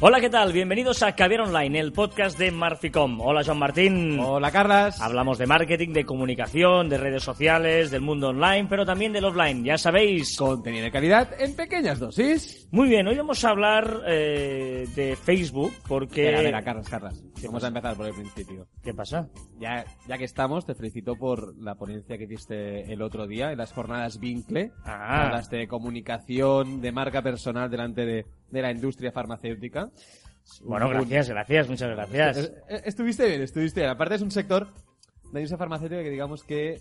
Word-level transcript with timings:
Hola, 0.00 0.20
¿qué 0.20 0.30
tal? 0.30 0.52
Bienvenidos 0.52 1.02
a 1.02 1.16
Caviar 1.16 1.40
Online, 1.40 1.80
el 1.80 1.92
podcast 1.92 2.38
de 2.38 2.52
Marficom. 2.52 3.20
Hola, 3.20 3.42
Joan 3.44 3.58
Martín. 3.58 4.20
Hola, 4.20 4.52
Carlas. 4.52 5.00
Hablamos 5.00 5.38
de 5.38 5.48
marketing, 5.48 5.92
de 5.92 6.04
comunicación, 6.04 6.88
de 6.88 6.98
redes 6.98 7.24
sociales, 7.24 7.90
del 7.90 8.02
mundo 8.02 8.28
online, 8.28 8.68
pero 8.70 8.86
también 8.86 9.12
del 9.12 9.24
offline. 9.24 9.64
Ya 9.64 9.76
sabéis. 9.76 10.36
Contenido 10.36 10.84
de 10.84 10.92
calidad 10.92 11.28
en 11.40 11.56
pequeñas 11.56 11.98
dosis. 11.98 12.68
Muy 12.70 12.88
bien, 12.88 13.08
hoy 13.08 13.16
vamos 13.16 13.44
a 13.44 13.50
hablar 13.50 14.02
eh, 14.06 14.86
de 14.94 15.16
Facebook 15.16 15.72
porque... 15.88 16.26
Espera, 16.26 16.38
espera, 16.42 16.62
Carlas, 16.62 16.88
Carlas. 16.88 17.24
Vamos 17.44 17.64
a 17.64 17.66
empezar 17.66 17.96
por 17.96 18.06
el 18.06 18.14
principio. 18.14 18.68
¿Qué 18.80 18.94
pasa? 18.94 19.28
Ya, 19.58 19.84
ya 20.06 20.16
que 20.16 20.24
estamos, 20.24 20.64
te 20.64 20.76
felicito 20.76 21.16
por 21.16 21.60
la 21.60 21.74
ponencia 21.74 22.16
que 22.16 22.24
hiciste 22.24 22.92
el 22.92 23.02
otro 23.02 23.26
día 23.26 23.50
en 23.50 23.58
las 23.58 23.72
jornadas 23.72 24.20
Vincle. 24.20 24.70
Ah. 24.84 25.24
Hablaste 25.26 25.56
de 25.56 25.66
comunicación, 25.66 26.80
de 26.80 26.92
marca 26.92 27.20
personal 27.20 27.68
delante 27.68 28.06
de, 28.06 28.26
de 28.50 28.62
la 28.62 28.70
industria 28.70 29.12
farmacéutica. 29.12 29.90
Bueno, 30.64 30.88
gracias, 30.88 31.28
gracias, 31.28 31.68
muchas 31.68 31.90
gracias. 31.90 32.38
Eh, 32.38 32.54
eh, 32.70 32.80
Estuviste 32.86 33.26
bien, 33.26 33.42
estuviste 33.42 33.80
bien. 33.80 33.90
Aparte 33.90 34.14
es 34.14 34.22
un 34.22 34.30
sector 34.30 34.66
de 34.66 35.32
la 35.32 35.40
industria 35.40 35.58
farmacéutica 35.58 36.02
que 36.02 36.10
digamos 36.10 36.42
que... 36.44 36.80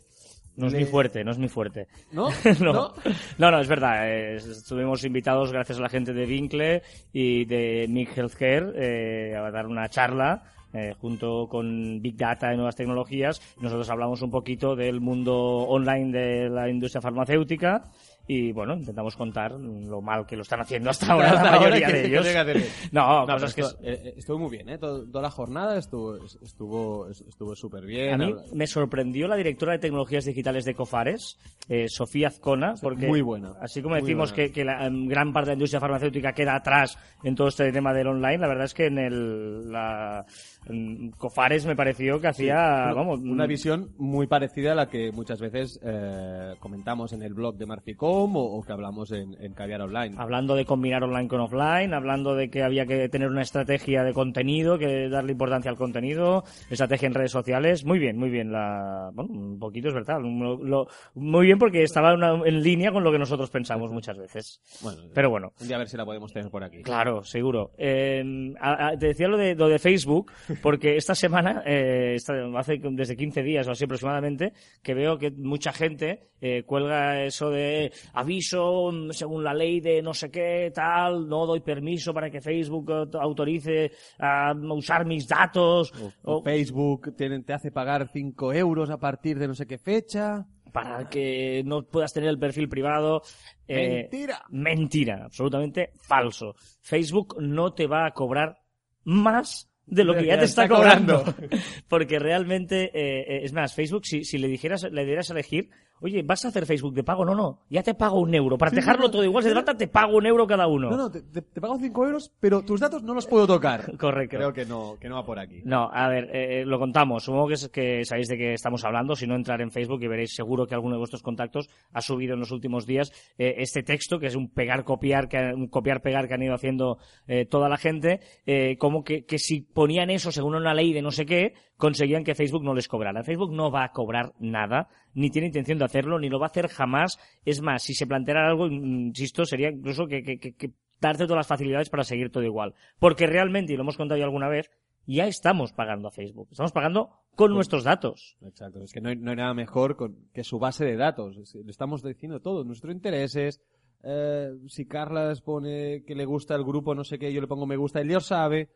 No 0.56 0.68
es 0.68 0.74
le- 0.74 0.80
mi 0.80 0.86
fuerte, 0.86 1.24
no 1.24 1.32
es 1.32 1.38
mi 1.38 1.48
fuerte. 1.50 1.88
¿No? 2.12 2.30
No, 2.62 2.94
no, 3.38 3.52
no, 3.52 3.60
es 3.60 3.68
verdad. 3.68 4.10
eh, 4.10 4.36
estuvimos 4.38 5.04
invitados 5.04 5.52
gracias 5.52 5.78
a 5.78 5.82
la 5.82 5.90
gente 5.90 6.14
de 6.14 6.26
Vincle 6.26 6.82
y 7.14 7.46
de 7.46 7.86
Mick 7.90 8.18
Healthcare 8.18 8.72
eh, 8.76 9.36
a 9.36 9.52
dar 9.52 9.68
una 9.68 9.88
charla 9.90 10.44
eh, 10.74 10.96
junto 11.00 11.48
con 11.48 12.02
Big 12.02 12.18
Data 12.18 12.52
y 12.54 12.56
nuevas 12.56 12.76
tecnologías. 12.76 13.40
Nosotros 13.62 13.90
hablamos 13.90 14.22
un 14.24 14.32
poquito 14.32 14.76
del 14.76 15.00
mundo 15.00 15.36
online 15.36 16.12
de 16.18 16.50
la 16.50 16.70
industria 16.70 17.02
farmacéutica 17.02 17.84
y 18.30 18.52
bueno, 18.52 18.74
intentamos 18.76 19.16
contar 19.16 19.54
lo 19.54 20.02
mal 20.02 20.26
que 20.26 20.36
lo 20.36 20.42
están 20.42 20.60
haciendo 20.60 20.90
hasta 20.90 21.08
ahora 21.14 21.32
Hasta 21.32 21.44
la 21.52 21.60
mayoría 21.60 21.88
que- 21.88 21.94
de 21.94 22.06
ellos. 22.08 22.28
que. 22.28 22.66
No, 22.92 23.26
No, 23.26 23.34
cosas 23.34 23.54
que 23.54 23.62
eh, 23.62 23.66
eh, 23.82 24.14
estuvo 24.18 24.40
muy 24.40 24.50
bien, 24.52 24.68
¿eh? 24.70 24.78
Toda 24.78 25.22
la 25.22 25.30
jornada 25.32 25.78
estuvo 25.78 26.18
estuvo 26.42 27.08
estuvo 27.10 27.56
súper 27.56 27.86
bien. 27.86 28.22
A 28.22 28.26
mí 28.26 28.36
me 28.54 28.68
sorprendió 28.68 29.28
la 29.28 29.36
directora 29.38 29.74
de 29.74 29.80
tecnologías 29.80 30.26
digitales 30.26 30.66
de 30.66 30.74
Cofares, 30.76 31.38
eh, 31.70 31.88
Sofía 31.88 32.28
Azcona, 32.28 32.74
porque 32.82 33.08
muy 33.08 33.22
buena, 33.22 33.54
así 33.62 33.82
como 33.82 33.96
muy 33.96 34.02
decimos 34.02 34.32
buena. 34.32 34.48
que, 34.48 34.52
que 34.52 34.66
la 34.66 34.86
em, 34.86 35.08
gran 35.08 35.32
parte 35.32 35.50
de 35.50 35.52
la 35.52 35.58
industria 35.60 35.80
farmacéutica 35.80 36.34
queda 36.34 36.56
atrás 36.56 36.98
en 37.24 37.36
todo 37.36 37.48
este 37.48 37.72
tema 37.72 37.94
del 37.94 38.08
online, 38.08 38.40
la 38.40 38.48
verdad 38.48 38.66
es 38.66 38.74
que 38.74 38.88
en 38.88 38.98
el 38.98 39.72
la, 39.72 40.26
en 40.68 41.12
Cofares 41.12 41.66
me 41.66 41.76
pareció 41.76 42.20
que 42.20 42.28
hacía, 42.28 42.92
vamos, 42.94 43.20
una 43.20 43.46
mm, 43.46 43.48
visión 43.48 43.90
muy 43.98 44.28
parecida 44.28 44.74
a 44.74 44.76
la 44.76 44.90
que 44.90 45.12
muchas 45.14 45.40
veces 45.40 45.80
eh, 45.84 46.56
comentamos 46.60 47.14
en 47.14 47.24
el 47.24 47.34
blog 47.34 47.56
de 47.58 47.66
Marficom 47.66 48.17
o, 48.24 48.58
o 48.58 48.64
que 48.64 48.72
hablamos 48.72 49.12
en, 49.12 49.36
en 49.40 49.54
Caviar 49.54 49.82
Online. 49.82 50.16
Hablando 50.18 50.56
de 50.56 50.66
combinar 50.66 51.04
online 51.04 51.28
con 51.28 51.42
offline, 51.42 51.94
hablando 51.94 52.36
de 52.36 52.50
que 52.50 52.64
había 52.64 52.86
que 52.86 53.10
tener 53.10 53.30
una 53.30 53.42
estrategia 53.42 54.04
de 54.04 54.14
contenido, 54.14 54.78
que 54.78 55.10
darle 55.10 55.34
importancia 55.34 55.70
al 55.72 55.78
contenido, 55.78 56.44
estrategia 56.70 57.08
en 57.08 57.14
redes 57.14 57.32
sociales. 57.32 57.86
Muy 57.86 58.00
bien, 58.00 58.18
muy 58.18 58.30
bien. 58.30 58.52
La, 58.52 59.10
bueno, 59.14 59.32
un 59.34 59.60
poquito 59.60 59.90
es 59.90 59.94
verdad. 59.94 60.20
Lo- 60.22 60.64
lo- 60.64 60.88
muy 61.16 61.46
bien 61.46 61.58
porque 61.60 61.84
estaba 61.84 62.14
una- 62.14 62.42
en 62.46 62.62
línea 62.64 62.92
con 62.92 63.04
lo 63.04 63.12
que 63.12 63.20
nosotros 63.20 63.50
pensamos 63.50 63.92
muchas 63.92 64.18
veces. 64.18 64.62
Bueno, 64.82 65.02
Pero 65.14 65.30
bueno. 65.30 65.54
un 65.62 65.68
día 65.68 65.76
a 65.76 65.80
ver 65.80 65.90
si 65.90 65.98
la 65.98 66.06
podemos 66.06 66.32
tener 66.34 66.50
por 66.50 66.64
aquí. 66.64 66.82
Claro, 66.84 67.24
seguro. 67.24 67.72
Eh, 67.78 68.54
a- 68.60 68.88
a- 68.90 68.98
te 68.98 69.08
decía 69.08 69.28
lo 69.28 69.38
de, 69.38 69.56
lo 69.56 69.68
de 69.70 69.80
Facebook, 69.80 70.32
porque 70.62 70.96
esta 70.98 71.16
semana, 71.16 71.64
eh, 71.66 72.14
esta- 72.16 72.34
hace 72.58 72.80
desde 72.82 73.16
15 73.16 73.44
días 73.44 73.68
o 73.68 73.72
así 73.72 73.84
aproximadamente, 73.86 74.54
que 74.84 74.94
veo 74.94 75.18
que 75.18 75.32
mucha 75.32 75.72
gente 75.74 76.30
eh, 76.40 76.62
cuelga 76.68 77.24
eso 77.24 77.50
de 77.50 77.92
aviso 78.14 78.92
según 79.12 79.44
la 79.44 79.54
ley 79.54 79.80
de 79.80 80.02
no 80.02 80.14
sé 80.14 80.30
qué, 80.32 80.72
tal, 80.74 81.28
no 81.28 81.46
doy 81.46 81.60
permiso 81.62 82.14
para 82.14 82.30
que 82.30 82.42
Facebook 82.42 83.10
autorice 83.20 83.92
a 84.20 84.54
usar 84.72 85.06
mis 85.06 85.28
datos. 85.28 85.92
O 86.24 86.38
o- 86.38 86.44
Facebook 86.44 87.16
te, 87.16 87.40
te 87.42 87.54
hace 87.54 87.72
pagar 87.72 88.10
5 88.12 88.54
euros 88.54 88.90
a 88.90 88.98
partir 88.98 89.38
de 89.40 89.48
no 89.48 89.54
sé 89.54 89.66
qué 89.66 89.78
fecha. 89.78 90.46
para 90.74 91.10
que 91.10 91.64
no 91.66 91.84
puedas 91.84 92.14
tener 92.14 92.30
el 92.30 92.38
perfil 92.38 92.70
privado. 92.70 93.22
Eh, 93.68 94.02
Mentira. 94.10 94.44
Mentira, 94.50 95.24
absolutamente 95.26 95.92
falso. 95.98 96.56
Facebook 96.82 97.36
no 97.40 97.74
te 97.74 97.88
va 97.88 98.06
a 98.06 98.12
cobrar 98.12 98.58
más 99.04 99.70
de 99.86 100.04
lo 100.04 100.14
que 100.16 100.26
ya 100.26 100.38
te 100.38 100.46
está 100.46 100.68
cobrando. 100.68 101.24
Porque 101.88 102.20
realmente, 102.20 102.92
eh, 102.94 103.22
eh, 103.22 103.40
es 103.44 103.54
más, 103.54 103.74
Facebook, 103.74 104.06
si, 104.06 104.24
si 104.26 104.38
le 104.38 104.48
dijeras, 104.50 104.84
le 104.92 105.06
dieras 105.06 105.30
a 105.30 105.34
elegir, 105.34 105.70
oye, 106.02 106.24
¿vas 106.24 106.46
a 106.46 106.50
hacer 106.50 106.66
Facebook 106.66 106.94
de 106.94 107.04
pago? 107.04 107.26
No, 107.26 107.36
no, 107.36 107.62
ya 107.70 107.84
te 107.84 107.94
pago 107.94 108.20
un 108.20 108.34
euro. 108.34 108.58
Para 108.58 108.72
Sí, 108.72 108.78
dejarlo 108.78 109.06
no, 109.06 109.12
todo 109.12 109.24
igual, 109.24 109.44
si 109.44 109.50
te 109.50 109.56
no, 109.56 109.62
falta, 109.62 109.78
te 109.78 109.88
pago 109.88 110.18
un 110.18 110.26
euro 110.26 110.48
cada 110.48 110.68
uno. 110.68 110.90
No, 110.90 110.98
no, 110.98 111.12
te, 111.12 111.22
pago 111.60 111.78
5 111.78 112.06
euros, 112.06 112.32
pero 112.40 112.62
tus 112.62 112.80
datos 112.80 113.04
no 113.04 113.14
los 113.14 113.28
puedo 113.28 113.48
tocar. 113.48 113.98
Correcto. 113.98 114.38
Creo 114.38 114.54
que 114.54 114.66
no, 114.66 114.98
que 115.00 115.10
no 115.10 115.16
va 115.16 115.26
por 115.26 115.40
aquí. 115.40 115.62
No, 115.66 115.90
a 115.92 116.08
ver, 116.10 116.30
eh, 116.34 116.66
lo 116.66 116.80
contamos. 116.80 117.24
Supongo 117.24 117.48
que, 117.48 117.54
es, 117.56 117.70
que 117.70 118.06
sabéis 118.06 118.28
de 118.28 118.38
qué 118.38 118.54
estamos 118.54 118.84
hablando. 118.84 119.16
Si 119.16 119.28
no, 119.28 119.36
entrar 119.36 119.62
en 119.62 119.72
Facebook 119.72 120.02
y 120.04 120.08
veréis 120.08 120.34
seguro 120.34 120.66
que 120.66 120.76
alguno 120.76 120.96
de 120.96 121.00
vuestros 121.00 121.24
contactos 121.24 121.70
ha 121.94 122.02
subido 122.02 122.34
en 122.34 122.40
los 122.40 122.52
últimos 122.52 122.86
días 122.86 123.12
eh, 123.38 123.56
este 123.58 123.84
texto, 123.84 124.20
que 124.20 124.28
es 124.28 124.36
un 124.36 124.50
pegar-copiar, 124.50 125.28
que, 125.28 125.38
un 125.56 125.68
copiar-pegar 125.68 126.28
que 126.28 126.34
han 126.34 126.44
ido 126.44 126.54
haciendo 126.54 126.98
eh, 127.28 127.46
toda 127.46 127.70
la 127.70 127.78
gente, 127.78 128.20
eh, 128.46 128.78
como 128.78 129.04
que, 129.04 129.26
que 129.26 129.40
si 129.40 129.62
ponían 129.62 130.10
eso 130.10 130.32
según 130.32 130.56
una 130.56 130.74
ley 130.74 130.94
de 130.94 131.02
no 131.02 131.12
sé 131.12 131.26
qué, 131.26 131.54
conseguían 131.78 132.24
que 132.24 132.36
Facebook 132.36 132.64
no 132.64 132.74
les 132.74 132.88
cobrara. 132.88 133.24
Facebook 133.24 133.54
no 133.54 133.72
va 133.72 133.84
a 133.84 133.92
cobrar 133.92 134.34
nada, 134.40 134.88
ni 135.18 135.30
tiene 135.32 135.48
intención 135.48 135.78
de 135.80 135.86
hacerlo, 135.86 136.20
ni 136.20 136.30
lo 136.30 136.40
va 136.40 136.46
a 136.46 136.50
hacer 136.50 136.68
jamás. 136.68 137.18
Es 137.44 137.62
más, 137.62 137.84
si 137.84 137.94
se 137.94 138.06
planteara 138.08 138.48
algo, 138.48 138.68
insisto, 138.68 139.46
sería 139.46 139.70
incluso 139.70 140.06
que, 140.08 140.22
que, 140.24 140.38
que- 140.40 140.54
que 140.54 140.72
darte 141.02 141.26
todas 141.26 141.38
las 141.40 141.48
facilidades 141.48 141.90
para 141.90 142.04
seguir 142.04 142.30
todo 142.32 142.44
igual. 142.44 142.74
Porque 143.00 143.28
realmente, 143.28 143.74
y 143.74 143.76
lo 143.76 143.82
hemos 143.84 143.98
contado 143.98 144.18
ya 144.20 144.26
alguna 144.26 144.48
vez, 144.48 144.70
ya 145.06 145.26
estamos 145.28 145.72
pagando 145.74 146.08
a 146.08 146.12
Facebook. 146.12 146.50
Estamos 146.52 146.72
pagando 146.72 147.10
con 147.36 147.54
nuestros 147.54 147.84
datos. 147.84 148.36
Exacto, 148.42 148.82
es 148.84 148.92
que 148.92 149.00
no 149.02 149.10
hay, 149.10 149.16
no 149.16 149.32
hay 149.32 149.38
nada 149.38 149.54
mejor 149.54 149.96
con- 149.96 150.18
que 150.34 150.44
su 150.44 150.60
base 150.60 150.86
de 150.86 150.98
datos. 150.98 151.38
Es- 151.38 151.56
Le 151.56 151.72
estamos 151.72 152.04
diciendo 152.04 152.40
todo, 152.40 152.64
nuestros 152.64 152.94
intereses. 152.94 153.62
eh, 154.04 154.52
si 154.68 154.86
Carlas 154.86 155.42
pone 155.42 156.04
que 156.06 156.14
le 156.14 156.26
gusta 156.26 156.54
el 156.56 156.64
grupo, 156.64 156.94
no 156.94 157.04
sé 157.04 157.18
qué, 157.18 157.34
yo 157.34 157.42
le 157.42 157.48
pongo 157.48 157.66
me 157.66 157.76
gusta, 157.78 158.00
él 158.02 158.08
ya 158.10 158.14
lo 158.16 158.20
sabe. 158.22 158.70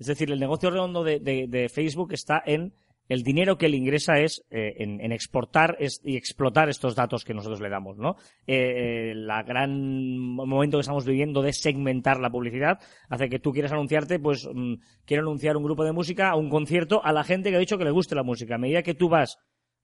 Es 0.00 0.06
decir, 0.06 0.30
el 0.30 0.40
negocio 0.40 0.70
redondo 0.70 1.04
de, 1.04 1.20
de- 1.20 1.46
de 1.48 1.68
Facebook 1.68 2.12
está 2.12 2.42
en 2.44 2.72
el 3.08 3.22
dinero 3.22 3.56
que 3.58 3.66
él 3.66 3.74
ingresa 3.74 4.18
es 4.20 4.42
eh, 4.50 4.74
en, 4.78 5.12
exportar 5.12 5.76
y 6.04 6.16
explotar 6.16 6.68
estos 6.68 6.94
datos 6.94 7.24
que 7.24 7.34
nosotros 7.34 7.60
le 7.60 7.68
damos, 7.68 7.96
¿no? 7.98 8.16
Eh, 8.46 9.10
eh, 9.10 9.14
la 9.14 9.42
gran 9.42 10.18
momento 10.18 10.76
que 10.78 10.80
estamos 10.82 11.04
viviendo 11.06 11.42
de 11.42 11.52
segmentar 11.52 12.18
la 12.20 12.30
publicidad 12.30 12.78
hace 13.08 13.28
que 13.28 13.38
tú 13.38 13.52
quieras 13.52 13.72
anunciarte, 13.72 14.18
pues 14.18 14.48
mm, 14.52 14.74
quiero 15.04 15.22
anunciar 15.22 15.56
un 15.56 15.64
grupo 15.64 15.84
de 15.84 15.92
música 15.92 16.30
a 16.30 16.36
un 16.36 16.50
concierto 16.50 17.00
a 17.04 17.12
la 17.12 17.24
gente 17.24 17.50
que 17.50 17.56
ha 17.56 17.60
dicho 17.60 17.78
que 17.78 17.84
le 17.84 17.90
guste 17.90 18.14
la 18.14 18.22
música. 18.22 18.56
A 18.56 18.58
medida 18.58 18.82
que 18.82 18.94
tú 18.94 19.08
vas 19.08 19.38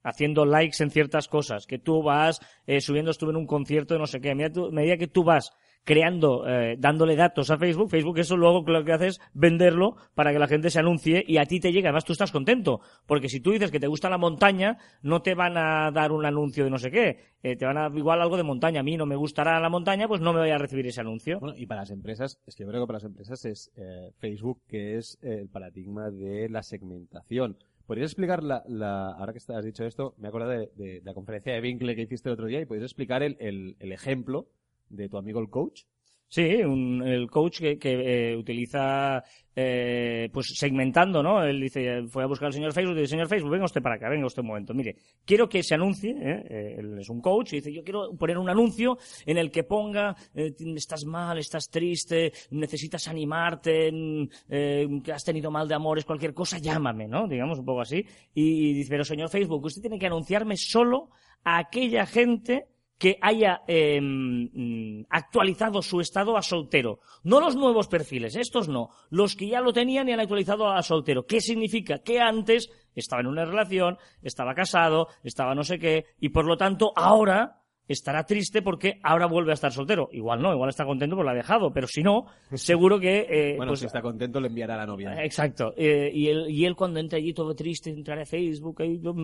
haciendo 0.05 0.45
likes 0.45 0.83
en 0.83 0.91
ciertas 0.91 1.29
cosas, 1.29 1.67
que 1.67 1.79
tú 1.79 2.03
vas 2.03 2.41
eh, 2.67 2.81
subiendo 2.81 3.13
estuve 3.13 3.31
en 3.31 3.37
un 3.37 3.47
concierto 3.47 3.95
de 3.95 4.01
no 4.01 4.07
sé 4.07 4.21
qué, 4.21 4.31
a 4.33 4.35
medida, 4.35 4.53
tú- 4.53 4.67
a 4.67 4.73
medida 4.73 4.97
que 4.97 5.07
tú 5.07 5.23
vas 5.23 5.51
creando, 5.85 6.47
eh, 6.49 6.77
dándole 6.79 7.17
datos 7.17 7.51
a 7.51 7.59
Facebook, 7.59 7.91
Facebook 7.91 8.19
eso 8.19 8.37
luego 8.37 8.63
lo 8.67 8.85
que 8.85 8.93
hace 8.93 9.07
es 9.09 9.21
venderlo 9.35 9.97
para 10.15 10.33
que 10.33 10.39
la 10.39 10.47
gente 10.47 10.71
se 10.71 10.79
anuncie 10.79 11.25
y 11.27 11.39
a 11.39 11.45
ti 11.47 11.61
te 11.61 11.73
llegue, 11.73 11.89
además 11.89 12.05
tú 12.05 12.13
estás 12.13 12.31
contento, 12.33 12.81
porque 13.07 13.29
si 13.29 13.41
tú 13.41 13.51
dices 13.51 13.71
que 13.71 13.81
te 13.81 13.87
gusta 13.89 14.09
la 14.09 14.19
montaña, 14.19 14.79
no 15.03 15.23
te 15.23 15.35
van 15.35 15.57
a 15.57 15.91
dar 15.91 16.13
un 16.13 16.25
anuncio 16.25 16.65
de 16.65 16.71
no 16.71 16.79
sé 16.79 16.91
qué, 16.91 17.19
eh, 17.43 17.57
te 17.57 17.67
van 17.67 17.79
a 17.79 17.91
igual 17.95 18.21
algo 18.23 18.37
de 18.37 18.43
montaña, 18.45 18.81
a 18.81 18.85
mí 18.85 18.97
no 18.97 19.07
me 19.07 19.17
gustará 19.17 19.59
la 19.61 19.69
montaña, 19.69 20.07
pues 20.09 20.21
no 20.21 20.33
me 20.33 20.41
voy 20.41 20.51
a 20.51 20.59
recibir 20.59 20.87
ese 20.87 21.01
anuncio. 21.01 21.41
Bueno, 21.41 21.57
y 21.57 21.67
para 21.67 21.83
las 21.83 21.91
empresas, 21.91 22.39
es 22.47 22.55
que 22.55 22.63
yo 22.65 22.69
creo 22.69 22.83
que 22.83 22.87
para 22.87 22.97
las 22.99 23.05
empresas 23.05 23.45
es 23.45 23.73
eh, 23.77 24.11
Facebook 24.19 24.61
que 24.69 24.97
es 24.99 25.19
eh, 25.23 25.39
el 25.41 25.49
paradigma 25.49 26.11
de 26.11 26.49
la 26.49 26.63
segmentación. 26.63 27.57
¿Podrías 27.87 28.11
explicar 28.13 28.45
la, 28.45 28.63
la- 28.69 29.11
ahora 29.11 29.33
que 29.33 29.41
has 29.53 29.65
dicho 29.65 29.85
esto, 29.85 30.15
me 30.19 30.29
acuerdo 30.29 30.49
de, 30.49 30.71
de- 30.77 31.01
la 31.05 31.15
conferencia 31.15 31.53
de 31.53 31.61
Winkle 31.61 31.97
que 31.97 32.03
hiciste 32.03 32.29
el 32.29 32.35
otro 32.35 32.47
día 32.47 32.61
y 32.61 32.65
podrías 32.67 32.87
explicar 32.87 33.23
el, 33.25 33.37
el- 33.41 33.77
el 33.81 33.93
ejemplo 33.93 34.47
de 34.93 35.09
tu 35.09 35.17
amigo 35.19 35.41
el 35.41 35.49
coach? 35.49 35.83
Sí, 36.29 36.63
un- 36.65 37.03
el 37.07 37.29
coach 37.31 37.59
que, 37.61 37.79
que, 37.79 38.31
eh, 38.31 38.37
utiliza, 38.39 39.23
eh, 39.55 40.31
pues 40.33 40.47
segmentando, 40.57 41.23
¿no? 41.23 41.45
Él 41.45 41.61
dice, 41.61 42.05
fue 42.09 42.23
a 42.23 42.27
buscar 42.27 42.47
al 42.47 42.55
señor 42.55 42.73
Facebook 42.73 42.97
y 42.97 43.01
dice, 43.01 43.11
señor 43.11 43.29
Facebook, 43.29 43.51
venga 43.51 43.67
usted 43.67 43.83
para 43.83 43.97
acá, 43.97 44.09
venga 44.09 44.25
usted 44.25 44.41
un 44.41 44.49
momento. 44.49 44.73
Mire, 44.73 44.97
quiero 45.27 45.47
que 45.47 45.63
se 45.63 45.75
anuncie, 45.75 46.13
¿eh? 46.13 46.43
Eh, 46.49 46.77
él 46.79 46.99
es 46.99 47.11
un 47.11 47.21
coach 47.21 47.53
y 47.53 47.57
dice, 47.57 47.71
yo 47.71 47.85
quiero 47.85 48.15
poner 48.17 48.39
un 48.39 48.49
anuncio 48.49 48.97
en 49.27 49.37
el 49.37 49.51
que 49.51 49.65
ponga, 49.65 50.17
eh, 50.35 50.55
estás 50.75 51.05
mal, 51.05 51.37
estás 51.37 51.69
triste, 51.69 52.33
necesitas 52.53 53.09
animarte, 53.09 53.93
mm, 53.93 54.29
eh, 54.49 54.89
que 55.05 55.13
has 55.13 55.25
tenido 55.25 55.51
mal 55.51 55.69
de 55.69 55.75
amores, 55.75 56.07
cualquier 56.07 56.33
cosa, 56.33 56.57
llámame, 56.57 57.09
¿no? 57.09 57.29
Digamos 57.29 57.59
un 57.59 57.67
poco 57.67 57.83
así. 57.83 58.07
Y 58.33 58.73
dice, 58.73 58.89
pero 58.89 59.05
señor 59.05 59.29
Facebook, 59.29 59.67
usted 59.67 59.83
tiene 59.83 59.99
que 59.99 60.07
anunciarme 60.07 60.57
solo 60.57 61.11
a 61.45 61.59
aquella 61.59 62.07
gente 62.07 62.69
que 62.99 63.19
haya 63.21 63.63
eh, 63.67 64.01
mm, 64.01 65.07
actualizado 65.11 65.83
su 65.83 66.01
estado 66.01 66.37
a 66.37 66.43
soltero. 66.43 67.01
No 67.25 67.41
los 67.41 67.57
nuevos 67.57 67.89
perfiles, 67.89 68.37
estos 68.37 68.69
no. 68.69 68.91
Los 69.11 69.35
que 69.37 69.49
ya 69.49 69.61
lo 69.61 69.73
tenían 69.73 70.09
y 70.09 70.13
han 70.13 70.21
actualizado 70.21 70.71
a 70.71 70.83
soltero. 70.83 71.27
¿Qué 71.27 71.41
significa? 71.41 71.99
Que 71.99 72.21
antes 72.21 72.71
estaba 72.95 73.21
en 73.21 73.29
una 73.29 73.45
relación, 73.45 73.99
estaba 74.23 74.55
casado, 74.55 75.09
estaba 75.25 75.55
no 75.55 75.65
sé 75.65 75.79
qué, 75.79 76.07
y 76.21 76.29
por 76.29 76.45
lo 76.47 76.57
tanto 76.57 76.93
ahora 76.95 77.62
estará 77.93 78.25
triste 78.25 78.63
porque 78.63 78.99
ahora 79.03 79.27
vuelve 79.27 79.53
a 79.53 79.55
estar 79.55 79.73
soltero. 79.73 80.09
Igual 80.13 80.43
no, 80.43 80.53
igual 80.53 80.71
está 80.71 80.85
contento 80.85 81.17
porque 81.17 81.27
lo 81.27 81.31
ha 81.31 81.35
dejado, 81.35 81.73
pero 81.73 81.87
si 81.87 82.03
no, 82.03 82.27
seguro 82.55 82.99
que... 82.99 83.27
Eh, 83.29 83.57
bueno, 83.57 83.71
pues, 83.71 83.81
si 83.81 83.87
está 83.87 84.03
contento 84.03 84.41
le 84.41 84.49
enviará 84.49 84.75
a 84.75 84.79
la 84.79 84.87
novia. 84.87 85.23
Exacto. 85.23 85.75
Eh, 85.77 86.11
y, 86.13 86.29
él, 86.29 86.47
y 86.49 86.65
él 86.65 86.75
cuando 86.75 87.01
entre 87.01 87.19
allí 87.19 87.33
todo 87.33 87.55
triste, 87.55 87.91
entrará 87.91 88.23
a 88.23 88.27
Facebook 88.27 88.83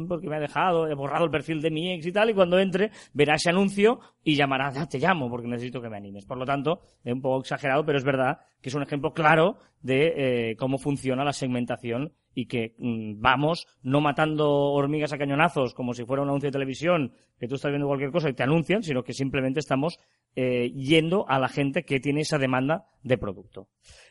porque 0.09 0.29
me 0.29 0.37
ha 0.37 0.41
dejado, 0.41 0.87
he 0.87 0.95
borrado 0.95 1.25
el 1.25 1.31
perfil 1.31 1.61
de 1.61 1.71
mi 1.71 1.93
ex 1.93 2.07
y 2.07 2.13
tal, 2.13 2.31
y 2.31 2.35
cuando 2.35 2.59
entre 2.59 2.91
verá 3.13 3.35
ese 3.35 3.51
anuncio 3.51 4.01
y 4.23 4.35
llamará, 4.35 4.73
ah, 4.77 4.89
te 4.89 4.99
llamo 4.99 5.31
porque 5.31 5.49
necesito 5.49 5.81
que 5.81 5.89
me 5.89 5.97
animes. 5.97 6.25
Por 6.25 6.39
lo 6.39 6.45
tanto, 6.45 6.81
es 7.03 7.13
un 7.13 7.21
poco 7.21 7.41
exagerado, 7.41 7.85
pero 7.85 7.99
es 7.99 8.05
verdad 8.05 8.39
que 8.61 8.69
es 8.69 8.75
un 8.75 8.83
ejemplo 8.83 9.13
claro 9.13 9.59
de 9.81 10.51
eh, 10.51 10.57
cómo 10.57 10.79
funciona 10.79 11.25
la 11.25 11.33
segmentación 11.33 12.13
y 12.39 12.47
que 12.47 12.77
mm, 12.79 13.21
vamos 13.21 13.67
no 13.83 14.01
matando 14.01 14.49
hormigas 14.49 15.13
a 15.13 15.19
cañonazos 15.19 15.75
como 15.75 15.93
si 15.93 16.05
fuera 16.05 16.23
un 16.23 16.29
anuncio 16.29 16.47
de 16.47 16.53
televisión 16.53 17.13
que 17.37 17.49
tú 17.49 17.57
estás 17.57 17.73
viendo 17.73 17.89
cualquier 17.89 18.13
cosa 18.13 18.29
y 18.29 18.33
te 18.33 18.45
anuncian, 18.45 18.85
sino 18.85 19.03
que 19.03 19.13
simplemente 19.13 19.59
estamos 19.59 19.99
eh, 20.37 20.71
yendo 20.71 21.29
a 21.29 21.41
la 21.41 21.49
gente 21.49 21.83
que 21.83 21.99
tiene 21.99 22.21
esa 22.21 22.39
demanda 22.39 22.87
de 23.03 23.19
producto. 23.19 23.67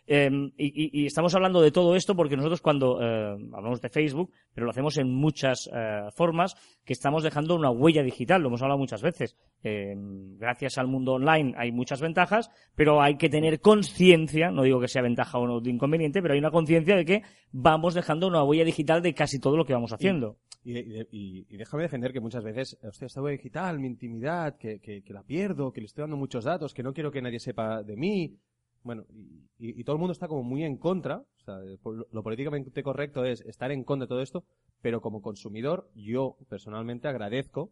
Eh, 0.10 0.30
y, 0.58 1.02
y, 1.02 1.06
estamos 1.06 1.36
hablando 1.36 1.62
de 1.62 1.70
todo 1.70 1.94
esto 1.94 2.16
porque 2.16 2.38
nosotros 2.38 2.62
cuando 2.62 2.98
eh, 3.02 3.38
hablamos 3.54 3.82
de 3.82 3.90
Facebook, 3.90 4.32
pero 4.54 4.64
lo 4.64 4.72
hacemos 4.72 4.98
en 4.98 5.14
muchas 5.14 5.70
eh, 5.74 6.08
formas, 6.16 6.56
que 6.86 6.94
estamos 6.94 7.24
dejando 7.24 7.56
una 7.56 7.72
huella 7.72 8.04
digital, 8.04 8.42
lo 8.42 8.48
hemos 8.48 8.62
hablado 8.62 8.80
muchas 8.80 9.02
veces. 9.02 9.36
Em, 9.62 10.38
gracias 10.38 10.78
al 10.78 10.88
mundo 10.88 11.14
online 11.14 11.54
hay 11.58 11.74
muchas 11.74 12.00
ventajas, 12.00 12.50
pero 12.74 13.02
hay 13.02 13.18
que 13.18 13.28
tener 13.28 13.60
conciencia, 13.60 14.50
no 14.50 14.64
digo 14.64 14.80
que 14.80 14.88
sea 14.88 15.02
ventaja 15.02 15.40
o 15.40 15.46
no 15.46 15.60
de 15.60 15.72
inconveniente, 15.72 16.22
pero 16.22 16.36
hay 16.36 16.40
una 16.40 16.52
conciencia 16.52 16.96
de 16.96 17.04
que 17.04 17.24
vamos 17.52 17.94
dejando 17.94 18.28
una 18.28 18.44
huella 18.46 18.64
digital 18.64 19.02
de 19.02 19.14
casi 19.14 19.40
todo 19.40 19.58
lo 19.58 19.66
que 19.66 19.74
vamos 19.74 19.92
haciendo. 19.92 20.38
Y, 20.64 20.80
y, 20.80 21.46
y 21.50 21.58
déjame 21.58 21.84
defender 21.84 22.14
que 22.14 22.22
muchas 22.22 22.46
veces, 22.46 22.78
hostia, 22.82 23.08
esta 23.08 23.22
huella 23.22 23.38
digital, 23.38 23.78
mi 23.80 23.88
intimidad, 23.88 24.58
que, 24.58 24.80
que, 24.80 25.02
que 25.02 25.14
la 25.14 25.24
pierdo, 25.24 25.74
que 25.74 25.82
le 25.82 25.88
estoy 25.88 26.04
dando 26.04 26.16
muchos 26.16 26.46
datos, 26.46 26.74
que 26.74 26.84
no 26.84 26.94
quiero 26.94 27.12
que 27.12 27.22
nadie 27.22 27.40
sepa 27.40 27.84
de 27.84 27.98
mí, 27.98 28.38
bueno, 28.84 29.06
y, 29.10 29.48
y, 29.58 29.84
todo 29.84 29.96
el 29.96 30.00
mundo 30.00 30.14
está 30.14 30.28
como 30.28 30.44
muy 30.44 30.64
en 30.64 30.78
contra, 30.78 31.18
o 31.18 31.44
sea, 31.44 31.58
lo, 31.60 32.08
lo, 32.12 32.24
políticamente 32.24 32.84
correcto 32.84 33.26
es 33.26 33.42
estar 33.42 33.72
en 33.72 33.84
contra 33.84 34.06
de 34.06 34.10
todo 34.10 34.22
esto, 34.22 34.46
pero 34.82 35.02
como 35.02 35.22
consumidor, 35.22 35.90
yo 35.96 36.38
personalmente 36.50 37.08
agradezco 37.08 37.72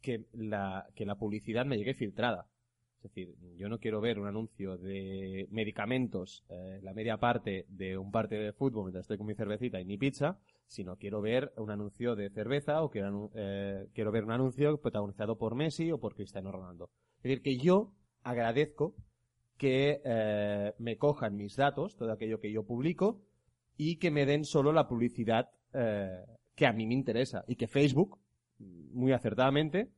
que 0.00 0.26
la, 0.32 0.86
que 0.94 1.06
la 1.06 1.16
publicidad 1.16 1.66
me 1.66 1.76
llegue 1.76 1.94
filtrada. 1.94 2.46
Es 2.98 3.14
decir, 3.14 3.36
yo 3.56 3.68
no 3.68 3.78
quiero 3.78 4.00
ver 4.00 4.18
un 4.18 4.26
anuncio 4.26 4.76
de 4.76 5.46
medicamentos, 5.50 6.44
eh, 6.48 6.80
la 6.82 6.94
media 6.94 7.18
parte 7.18 7.64
de 7.68 7.96
un 7.96 8.10
partido 8.10 8.42
de 8.42 8.52
fútbol 8.52 8.86
mientras 8.86 9.04
estoy 9.04 9.18
con 9.18 9.26
mi 9.26 9.34
cervecita 9.34 9.80
y 9.80 9.84
mi 9.84 9.96
pizza, 9.96 10.38
sino 10.66 10.96
quiero 10.96 11.20
ver 11.20 11.52
un 11.56 11.70
anuncio 11.70 12.16
de 12.16 12.28
cerveza 12.30 12.82
o 12.82 12.90
quiero, 12.90 13.30
eh, 13.34 13.86
quiero 13.94 14.10
ver 14.10 14.24
un 14.24 14.32
anuncio 14.32 14.80
protagonizado 14.80 15.38
por 15.38 15.54
Messi 15.54 15.92
o 15.92 16.00
por 16.00 16.16
Cristiano 16.16 16.50
Ronaldo. 16.50 16.90
Es 17.18 17.22
decir, 17.22 17.42
que 17.42 17.56
yo 17.56 17.94
agradezco 18.22 18.96
que 19.58 20.00
eh, 20.04 20.72
me 20.78 20.96
cojan 20.96 21.36
mis 21.36 21.56
datos, 21.56 21.96
todo 21.96 22.12
aquello 22.12 22.40
que 22.40 22.52
yo 22.52 22.64
publico, 22.64 23.20
y 23.76 23.96
que 23.96 24.10
me 24.10 24.24
den 24.24 24.44
solo 24.44 24.72
la 24.72 24.88
publicidad 24.88 25.50
eh, 25.74 26.24
que 26.54 26.66
a 26.66 26.72
mí 26.72 26.86
me 26.86 26.94
interesa. 26.94 27.44
Y 27.46 27.56
que 27.56 27.66
Facebook, 27.66 28.18
muy 28.58 29.12
acertadamente, 29.12 29.90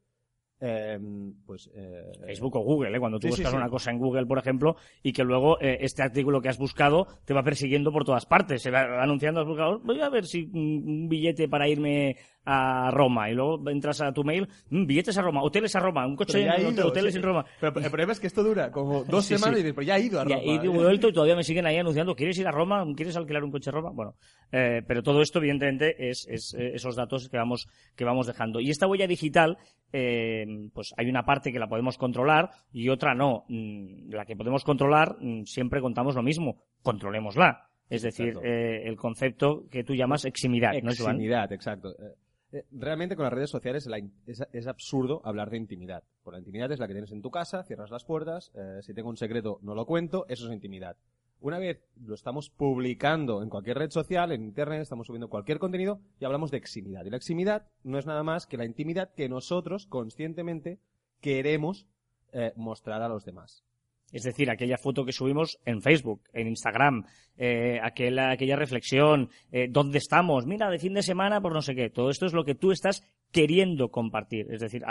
eh, 0.60 0.98
pues 1.46 1.70
eh, 1.74 2.12
Facebook 2.26 2.56
o 2.56 2.60
Google, 2.60 2.94
¿eh? 2.94 3.00
cuando 3.00 3.18
tú 3.18 3.28
sí, 3.28 3.30
buscas 3.30 3.46
sí, 3.46 3.52
sí. 3.52 3.56
una 3.56 3.70
cosa 3.70 3.90
en 3.90 3.98
Google, 3.98 4.26
por 4.26 4.38
ejemplo, 4.38 4.76
y 5.02 5.12
que 5.12 5.24
luego 5.24 5.58
eh, 5.60 5.78
este 5.80 6.02
artículo 6.02 6.40
que 6.42 6.50
has 6.50 6.58
buscado 6.58 7.06
te 7.24 7.32
va 7.32 7.42
persiguiendo 7.42 7.90
por 7.90 8.04
todas 8.04 8.26
partes, 8.26 8.60
se 8.60 8.70
va 8.70 9.02
anunciando, 9.02 9.40
has 9.40 9.46
buscado, 9.46 9.80
voy 9.80 10.00
a 10.00 10.10
ver 10.10 10.26
si 10.26 10.50
un 10.52 11.08
billete 11.08 11.48
para 11.48 11.66
irme 11.66 12.16
a 12.44 12.90
Roma 12.90 13.31
y 13.31 13.34
luego 13.34 13.69
entras 13.70 14.00
a 14.00 14.12
tu 14.12 14.25
mail, 14.25 14.48
mmm, 14.70 14.87
billetes 14.87 15.16
a 15.19 15.22
Roma, 15.22 15.42
hoteles 15.42 15.75
a 15.76 15.81
Roma, 15.81 16.06
un 16.06 16.16
coche 16.16 16.46
en 16.46 16.81
hoteles 16.81 17.14
en 17.14 17.22
Roma. 17.22 17.44
Pero 17.60 17.78
el 17.78 17.90
problema 17.90 18.12
es 18.12 18.20
que 18.20 18.26
esto 18.26 18.42
dura 18.42 18.70
como 18.70 19.04
dos 19.08 19.25
semanas 19.26 19.58
y 19.58 19.62
dices, 19.62 19.75
pero 19.75 19.87
ya 19.87 19.96
he 19.96 20.02
ido 20.02 20.20
a 20.20 20.25
Roma. 20.25 20.42
Y, 20.42 20.54
y 20.54 20.69
vuelto 20.69 21.08
y 21.08 21.12
todavía 21.12 21.37
me 21.37 21.44
siguen 21.44 21.66
ahí 21.66 21.76
anunciando, 21.76 22.14
¿quieres 22.14 22.38
ir 22.38 22.46
a 22.46 22.50
Roma? 22.50 22.84
¿Quieres 22.96 23.16
alquilar 23.16 23.44
un 23.44 23.50
coche 23.50 23.70
a 23.70 23.72
Roma? 23.72 23.90
Bueno, 23.90 24.14
eh, 24.52 24.82
pero 24.87 25.02
todo 25.02 25.20
esto 25.22 25.38
evidentemente 25.38 26.10
es, 26.10 26.26
es 26.28 26.54
eh, 26.54 26.72
esos 26.75 26.96
datos 26.96 27.28
que 27.28 27.37
vamos, 27.37 27.69
que 27.94 28.04
vamos 28.04 28.26
dejando. 28.26 28.60
Y 28.60 28.70
esta 28.70 28.87
huella 28.87 29.06
digital, 29.06 29.58
eh, 29.92 30.46
pues 30.72 30.94
hay 30.96 31.08
una 31.08 31.25
parte 31.25 31.52
que 31.52 31.58
la 31.58 31.69
podemos 31.69 31.98
controlar 31.98 32.50
y 32.72 32.88
otra 32.88 33.14
no. 33.14 33.44
Mm, 33.48 34.10
la 34.12 34.25
que 34.25 34.37
podemos 34.37 34.64
controlar, 34.64 35.16
mm, 35.20 35.44
siempre 35.44 35.81
contamos 35.81 36.14
lo 36.14 36.22
mismo, 36.22 36.62
controlémosla. 36.82 37.66
Es 37.90 38.02
decir, 38.02 38.38
eh, 38.44 38.82
el 38.84 38.96
concepto 38.96 39.64
que 39.69 39.82
tú 39.82 39.96
llamas 39.96 40.25
eximidad, 40.25 40.75
eximidad 40.75 40.84
¿no, 40.84 41.10
Eximidad, 41.10 41.52
exacto. 41.52 41.92
Eh, 42.52 42.64
realmente 42.73 43.14
con 43.14 43.25
las 43.25 43.32
redes 43.32 43.50
sociales 43.50 43.88
es, 44.26 44.67
absurdo 44.67 45.23
hablar 45.25 45.50
de 45.50 45.56
intimidad. 45.56 46.02
Por 46.23 46.35
la 46.35 46.41
intimidad 46.41 46.70
es 46.73 46.81
la 46.81 46.88
que 46.88 46.94
tienes 46.94 47.12
en 47.12 47.23
tu 47.23 47.31
casa, 47.31 47.62
cierras 47.62 47.91
las 47.91 48.05
puertas, 48.05 48.50
eh, 48.55 48.81
si 48.82 48.93
tengo 48.93 49.08
un 49.08 49.17
secreto 49.17 49.58
no 49.62 49.75
lo 49.75 49.87
cuento, 49.87 50.26
eso 50.29 50.47
es 50.47 50.52
intimidad. 50.52 50.97
Una 51.41 51.58
vez 51.58 51.82
lo 52.05 52.14
estamos 52.14 52.50
publicando 52.50 53.43
en 53.43 53.49
cualquier 53.49 53.79
red 53.79 53.91
social, 53.91 54.32
en 54.32 54.43
internet, 54.43 54.82
estamos 54.82 55.06
subiendo 55.06 55.31
cualquier 55.31 55.58
contenido 55.58 56.00
y 56.19 56.25
hablamos 56.25 56.50
de 56.50 56.58
eximidad. 56.58 57.05
Y 57.05 57.11
la 57.11 57.17
eximidad 57.17 57.67
no 57.82 57.99
es 57.99 58.05
nada 58.05 58.23
más 58.23 58.47
que 58.47 58.58
la 58.58 58.67
intimidad 58.67 59.14
que 59.14 59.29
nosotros 59.29 59.87
conscientemente 59.87 60.81
queremos 61.20 61.87
eh, 62.32 62.52
mostrar 62.56 63.00
a 63.00 63.08
los 63.08 63.25
demás. 63.25 63.64
Es 64.12 64.22
decir, 64.22 64.50
aquella 64.50 64.76
foto 64.76 65.04
que 65.04 65.12
subimos 65.12 65.58
en 65.64 65.82
Facebook, 65.82 66.22
en 66.32 66.48
Instagram, 66.48 67.04
eh, 67.36 67.78
aquella, 67.82 68.30
aquella 68.30 68.56
reflexión, 68.56 69.30
eh, 69.52 69.68
¿dónde 69.70 69.98
estamos? 69.98 70.46
Mira, 70.46 70.68
de 70.70 70.78
fin 70.78 70.94
de 70.94 71.02
semana, 71.02 71.40
por 71.40 71.52
no 71.52 71.62
sé 71.62 71.74
qué. 71.74 71.90
Todo 71.90 72.10
esto 72.10 72.26
es 72.26 72.32
lo 72.32 72.44
que 72.44 72.54
tú 72.54 72.72
estás 72.72 73.02
queriendo 73.30 73.90
compartir. 73.90 74.46
Es 74.50 74.60
decir, 74.60 74.82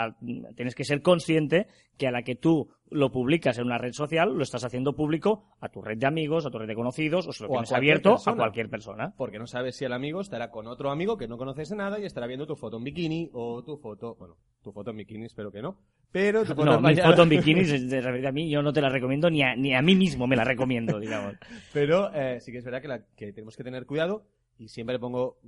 tienes 0.56 0.74
que 0.74 0.84
ser 0.84 1.02
consciente 1.02 1.66
que 1.98 2.08
a 2.08 2.10
la 2.10 2.22
que 2.22 2.34
tú 2.34 2.70
lo 2.90 3.12
publicas 3.12 3.58
en 3.58 3.66
una 3.66 3.78
red 3.78 3.92
social, 3.92 4.34
lo 4.34 4.42
estás 4.42 4.64
haciendo 4.64 4.94
público 4.94 5.44
a 5.60 5.68
tu 5.68 5.82
red 5.82 5.98
de 5.98 6.06
amigos, 6.06 6.46
a 6.46 6.50
tu 6.50 6.58
red 6.58 6.66
de 6.66 6.74
conocidos, 6.74 7.26
o 7.26 7.32
se 7.32 7.44
lo 7.44 7.50
o 7.50 7.52
tienes 7.52 7.72
abierto 7.72 8.12
persona. 8.12 8.34
a 8.34 8.36
cualquier 8.36 8.68
persona. 8.68 9.14
Porque 9.16 9.38
no 9.38 9.46
sabes 9.46 9.76
si 9.76 9.84
el 9.84 9.92
amigo 9.92 10.20
estará 10.20 10.50
con 10.50 10.66
otro 10.66 10.90
amigo 10.90 11.16
que 11.16 11.28
no 11.28 11.36
conoces 11.36 11.70
nada 11.72 11.98
y 12.00 12.04
estará 12.04 12.26
viendo 12.26 12.46
tu 12.46 12.56
foto 12.56 12.78
en 12.78 12.84
bikini 12.84 13.30
o 13.32 13.62
tu 13.62 13.76
foto, 13.76 14.16
bueno, 14.16 14.36
tu 14.62 14.72
foto 14.72 14.90
en 14.90 14.98
bikini 14.98 15.26
espero 15.26 15.50
que 15.50 15.62
no, 15.62 15.78
pero 16.10 16.44
tu 16.44 16.54
foto 16.54 16.64
no, 16.64 16.80
mi 16.80 16.96
foto 16.96 17.22
en 17.22 17.28
bikini, 17.28 17.64
de 17.88 18.26
a 18.28 18.32
mí, 18.32 18.50
yo 18.50 18.62
no 18.62 18.72
te 18.72 18.80
la 18.80 18.88
recomiendo 18.88 19.30
ni 19.30 19.42
a, 19.42 19.56
ni 19.56 19.74
a 19.74 19.82
mí 19.82 19.94
mismo 19.94 20.26
me 20.26 20.36
la 20.36 20.44
recomiendo, 20.44 20.98
digamos. 20.98 21.34
pero 21.72 22.12
eh, 22.14 22.40
sí 22.40 22.52
que 22.52 22.58
es 22.58 22.64
verdad 22.64 22.82
que, 22.82 22.88
la, 22.88 23.04
que 23.16 23.32
tenemos 23.32 23.56
que 23.56 23.64
tener 23.64 23.86
cuidado 23.86 24.26
y 24.58 24.68
siempre 24.68 24.94
le 24.94 24.98
pongo 24.98 25.38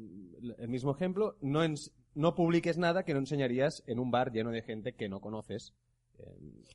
el 0.58 0.68
mismo 0.68 0.92
ejemplo, 0.92 1.36
no, 1.42 1.60
no 2.14 2.34
publiques 2.34 2.78
nada 2.78 3.04
que 3.04 3.12
no 3.12 3.20
enseñarías 3.20 3.82
en 3.86 3.98
un 3.98 4.10
bar 4.10 4.32
lleno 4.32 4.50
de 4.50 4.62
gente 4.62 4.94
que 4.94 5.08
no 5.08 5.20
conoces. 5.20 5.74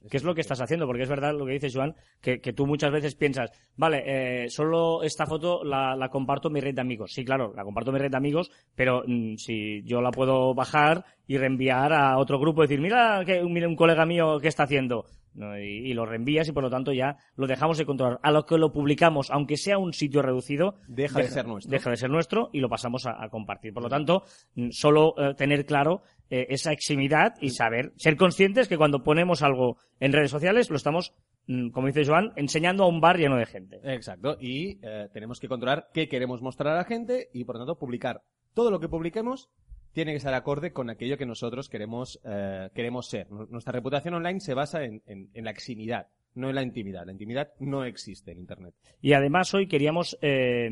¿Qué 0.09 0.17
es 0.17 0.23
lo 0.23 0.33
que 0.33 0.41
estás 0.41 0.61
haciendo? 0.61 0.85
Porque 0.85 1.03
es 1.03 1.09
verdad 1.09 1.33
lo 1.33 1.45
que 1.45 1.53
dice 1.53 1.69
Joan, 1.71 1.95
que, 2.21 2.39
que 2.39 2.53
tú 2.53 2.65
muchas 2.65 2.91
veces 2.91 3.15
piensas, 3.15 3.51
vale, 3.75 4.03
eh, 4.05 4.49
solo 4.49 5.03
esta 5.03 5.25
foto 5.25 5.63
la, 5.63 5.95
la, 5.95 6.09
comparto 6.09 6.47
en 6.47 6.53
mi 6.53 6.61
red 6.61 6.73
de 6.73 6.81
amigos. 6.81 7.13
Sí, 7.13 7.25
claro, 7.25 7.53
la 7.55 7.63
comparto 7.63 7.91
en 7.91 7.95
mi 7.95 7.99
red 7.99 8.11
de 8.11 8.17
amigos, 8.17 8.51
pero 8.75 9.03
mmm, 9.05 9.35
si 9.35 9.83
yo 9.83 10.01
la 10.01 10.11
puedo 10.11 10.53
bajar 10.53 11.03
y 11.27 11.37
reenviar 11.37 11.93
a 11.93 12.17
otro 12.17 12.39
grupo, 12.39 12.61
decir, 12.61 12.79
mira, 12.79 13.23
que, 13.25 13.43
mira 13.43 13.67
un 13.67 13.75
colega 13.75 14.05
mío 14.05 14.39
que 14.39 14.47
está 14.47 14.63
haciendo. 14.63 15.05
¿No? 15.37 15.57
Y, 15.57 15.89
y, 15.89 15.93
lo 15.93 16.05
reenvías 16.05 16.49
y 16.49 16.51
por 16.51 16.63
lo 16.63 16.69
tanto 16.69 16.91
ya 16.91 17.17
lo 17.35 17.47
dejamos 17.47 17.77
de 17.77 17.85
controlar. 17.85 18.19
A 18.21 18.31
lo 18.31 18.45
que 18.45 18.57
lo 18.57 18.71
publicamos, 18.71 19.31
aunque 19.31 19.55
sea 19.57 19.77
un 19.77 19.93
sitio 19.93 20.21
reducido, 20.21 20.75
deja, 20.87 21.19
deja 21.19 21.29
de 21.29 21.33
ser 21.33 21.47
nuestro. 21.47 21.71
Deja 21.71 21.89
de 21.89 21.97
ser 21.97 22.09
nuestro 22.09 22.49
y 22.51 22.59
lo 22.59 22.69
pasamos 22.69 23.05
a, 23.05 23.23
a 23.23 23.29
compartir. 23.29 23.73
Por 23.73 23.83
lo 23.83 23.89
tanto, 23.89 24.23
solo 24.71 25.13
eh, 25.17 25.33
tener 25.35 25.65
claro 25.65 26.01
eh, 26.29 26.47
esa 26.49 26.73
eximidad 26.73 27.35
y 27.39 27.51
saber, 27.51 27.93
ser 27.95 28.17
conscientes 28.17 28.67
que 28.67 28.77
cuando 28.77 29.03
ponemos 29.03 29.43
algo 29.43 29.77
en 29.99 30.11
redes 30.11 30.31
sociales 30.31 30.69
lo 30.69 30.75
estamos 30.75 31.13
como 31.71 31.87
dice 31.87 32.03
Joan, 32.05 32.33
enseñando 32.35 32.83
a 32.83 32.87
un 32.89 32.99
bar 32.99 33.17
lleno 33.17 33.37
de 33.37 33.45
gente. 33.45 33.79
Exacto, 33.81 34.35
y 34.37 34.79
eh, 34.81 35.07
tenemos 35.13 35.39
que 35.39 35.47
controlar 35.47 35.87
qué 35.93 36.09
queremos 36.09 36.41
mostrar 36.41 36.73
a 36.73 36.77
la 36.77 36.83
gente 36.83 37.29
y 37.31 37.45
por 37.45 37.55
lo 37.55 37.61
tanto 37.61 37.79
publicar 37.79 38.21
todo 38.53 38.69
lo 38.69 38.81
que 38.81 38.89
publiquemos 38.89 39.49
tiene 39.97 40.11
que 40.11 40.17
estar 40.17 40.35
acorde 40.35 40.73
con 40.73 40.91
aquello 40.91 41.17
que 41.17 41.25
nosotros 41.25 41.69
queremos, 41.69 42.19
eh, 42.23 42.69
queremos 42.75 43.07
ser. 43.07 43.31
Nuestra 43.31 43.73
reputación 43.73 44.13
online 44.13 44.39
se 44.39 44.53
basa 44.53 44.83
en, 44.83 45.01
en, 45.07 45.31
en, 45.33 45.43
la 45.43 45.49
eximidad, 45.49 46.05
no 46.35 46.49
en 46.49 46.53
la 46.53 46.61
intimidad. 46.61 47.03
La 47.03 47.13
intimidad 47.13 47.49
no 47.59 47.83
existe 47.83 48.31
en 48.31 48.37
Internet. 48.37 48.75
Y 49.01 49.13
además 49.13 49.55
hoy 49.55 49.65
queríamos 49.65 50.15
eh, 50.21 50.69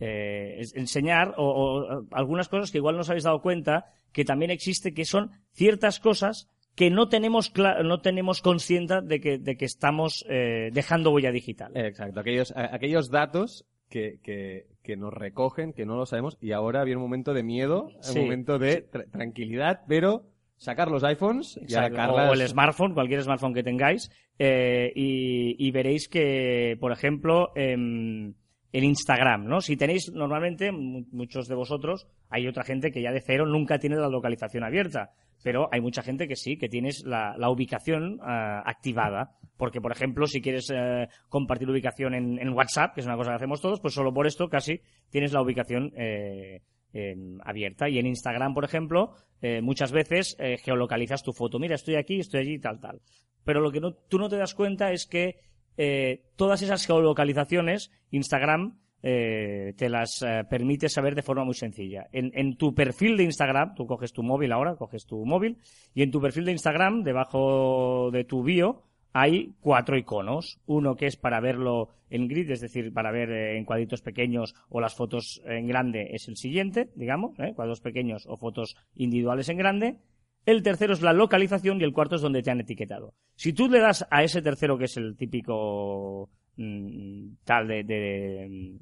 eh, 0.00 0.62
enseñar 0.74 1.34
o, 1.36 1.44
o, 1.44 2.06
algunas 2.10 2.48
cosas 2.48 2.70
que 2.70 2.78
igual 2.78 2.94
no 2.94 3.02
os 3.02 3.10
habéis 3.10 3.24
dado 3.24 3.42
cuenta 3.42 3.92
que 4.12 4.24
también 4.24 4.50
existe, 4.50 4.94
que 4.94 5.04
son 5.04 5.32
ciertas 5.52 6.00
cosas 6.00 6.48
que 6.74 6.88
no 6.88 7.10
tenemos 7.10 7.52
no 7.84 8.00
tenemos 8.00 8.40
consciente 8.40 9.02
de 9.02 9.20
que, 9.20 9.36
de 9.36 9.58
que 9.58 9.66
estamos 9.66 10.24
eh, 10.26 10.70
dejando 10.72 11.10
huella 11.10 11.32
digital. 11.32 11.70
Exacto, 11.76 12.20
aquellos, 12.20 12.54
aquellos 12.56 13.10
datos 13.10 13.66
que, 13.92 14.18
que, 14.22 14.66
que, 14.82 14.96
nos 14.96 15.12
recogen, 15.12 15.74
que 15.74 15.84
no 15.84 15.96
lo 15.96 16.06
sabemos, 16.06 16.38
y 16.40 16.52
ahora 16.52 16.82
viene 16.82 16.96
un 16.96 17.02
momento 17.02 17.34
de 17.34 17.42
miedo, 17.42 17.90
sí. 18.00 18.18
un 18.18 18.24
momento 18.24 18.58
de 18.58 18.80
tra 18.80 19.04
tranquilidad, 19.04 19.82
pero 19.86 20.24
sacar 20.56 20.90
los 20.90 21.04
iPhones 21.04 21.60
y 21.62 21.68
sacarlas... 21.68 22.30
o 22.30 22.32
el 22.32 22.48
smartphone, 22.48 22.94
cualquier 22.94 23.22
smartphone 23.22 23.52
que 23.52 23.62
tengáis, 23.62 24.10
eh, 24.38 24.90
y, 24.96 25.56
y, 25.58 25.70
veréis 25.72 26.08
que, 26.08 26.78
por 26.80 26.90
ejemplo, 26.90 27.52
eh, 27.54 28.32
el 28.72 28.84
Instagram, 28.84 29.44
¿no? 29.44 29.60
Si 29.60 29.76
tenéis, 29.76 30.10
normalmente, 30.12 30.72
muchos 30.72 31.46
de 31.46 31.54
vosotros, 31.54 32.06
hay 32.30 32.48
otra 32.48 32.64
gente 32.64 32.90
que 32.90 33.02
ya 33.02 33.12
de 33.12 33.20
cero 33.20 33.46
nunca 33.46 33.78
tiene 33.78 33.96
la 33.96 34.08
localización 34.08 34.64
abierta. 34.64 35.10
pero 35.44 35.68
hay 35.72 35.80
mucha 35.80 36.02
gente 36.02 36.28
que 36.28 36.36
sí, 36.36 36.56
que 36.56 36.68
tienes 36.68 37.02
la, 37.04 37.34
la 37.36 37.50
ubicación 37.50 38.20
ah, 38.22 38.62
activada. 38.64 39.36
Porque, 39.56 39.80
por 39.80 39.92
ejemplo, 39.92 40.26
si 40.26 40.40
quieres 40.40 40.70
eh, 40.72 41.08
compartir 41.28 41.68
ubicación 41.68 42.14
en, 42.14 42.48
WhatsApp, 42.50 42.94
que 42.94 43.00
es 43.00 43.06
una 43.06 43.16
cosa 43.16 43.30
que 43.30 43.36
hacemos 43.36 43.60
todos, 43.60 43.80
pues 43.80 43.92
solo 43.92 44.14
por 44.14 44.26
esto 44.26 44.48
casi 44.48 44.80
tienes 45.10 45.32
la 45.32 45.42
ubicación 45.42 45.92
eh, 45.96 46.62
em, 46.92 47.38
abierta. 47.44 47.88
Y 47.88 47.98
en 47.98 48.06
Instagram, 48.06 48.54
por 48.54 48.64
ejemplo, 48.64 49.14
eh, 49.40 49.60
muchas 49.60 49.92
veces 49.92 50.36
geolocalizas 50.64 51.22
tu 51.22 51.32
foto. 51.32 51.58
Mira, 51.58 51.74
estoy 51.74 51.96
aquí, 51.96 52.20
estoy 52.20 52.40
allí, 52.40 52.58
tal, 52.58 52.80
tal. 52.80 53.00
Pero 53.44 53.60
lo 53.60 53.70
que 53.72 53.80
no, 53.80 53.92
tú 53.92 54.18
no 54.18 54.28
te 54.28 54.36
das 54.36 54.54
cuenta 54.54 54.92
es 54.92 55.06
que 55.06 55.40
eh, 55.76 56.22
todas 56.36 56.62
esas 56.62 56.86
geolocalizaciones, 56.86 57.90
Instagram 58.10 58.78
eh, 59.02 59.74
te 59.76 59.88
las 59.88 60.22
eh, 60.22 60.44
permite 60.48 60.88
saber 60.88 61.14
de 61.14 61.22
forma 61.22 61.44
muy 61.44 61.54
sencilla. 61.54 62.06
En, 62.12 62.30
en 62.34 62.56
tu 62.56 62.74
perfil 62.74 63.16
de 63.16 63.24
Instagram, 63.24 63.74
tú 63.74 63.86
coges 63.86 64.12
tu 64.12 64.22
móvil 64.22 64.52
ahora, 64.52 64.76
coges 64.76 65.06
tu 65.06 65.24
móvil, 65.24 65.58
y 65.94 66.02
en 66.02 66.10
tu 66.10 66.20
perfil 66.20 66.44
de 66.44 66.52
Instagram, 66.52 67.02
debajo 67.02 68.10
de 68.12 68.24
tu 68.24 68.42
bio, 68.42 68.84
hay 69.12 69.54
cuatro 69.60 69.96
iconos. 69.96 70.60
Uno 70.66 70.96
que 70.96 71.06
es 71.06 71.16
para 71.16 71.40
verlo 71.40 71.88
en 72.10 72.28
grid, 72.28 72.50
es 72.50 72.60
decir, 72.60 72.92
para 72.92 73.10
ver 73.10 73.30
eh, 73.30 73.58
en 73.58 73.64
cuadritos 73.64 74.02
pequeños 74.02 74.54
o 74.68 74.80
las 74.80 74.94
fotos 74.94 75.42
en 75.44 75.66
grande 75.66 76.10
es 76.12 76.28
el 76.28 76.36
siguiente, 76.36 76.90
digamos, 76.94 77.38
¿eh? 77.38 77.52
cuadros 77.54 77.80
pequeños 77.80 78.26
o 78.26 78.36
fotos 78.36 78.76
individuales 78.94 79.48
en 79.48 79.56
grande. 79.56 79.96
El 80.44 80.62
tercero 80.62 80.92
es 80.92 81.02
la 81.02 81.12
localización 81.12 81.80
y 81.80 81.84
el 81.84 81.92
cuarto 81.92 82.16
es 82.16 82.22
donde 82.22 82.42
te 82.42 82.50
han 82.50 82.60
etiquetado. 82.60 83.14
Si 83.36 83.52
tú 83.52 83.68
le 83.68 83.78
das 83.78 84.06
a 84.10 84.22
ese 84.24 84.42
tercero, 84.42 84.76
que 84.78 84.84
es 84.86 84.96
el 84.96 85.16
típico 85.16 86.30
mm, 86.56 87.34
tal 87.44 87.68
de, 87.68 87.84
de, 87.84 88.78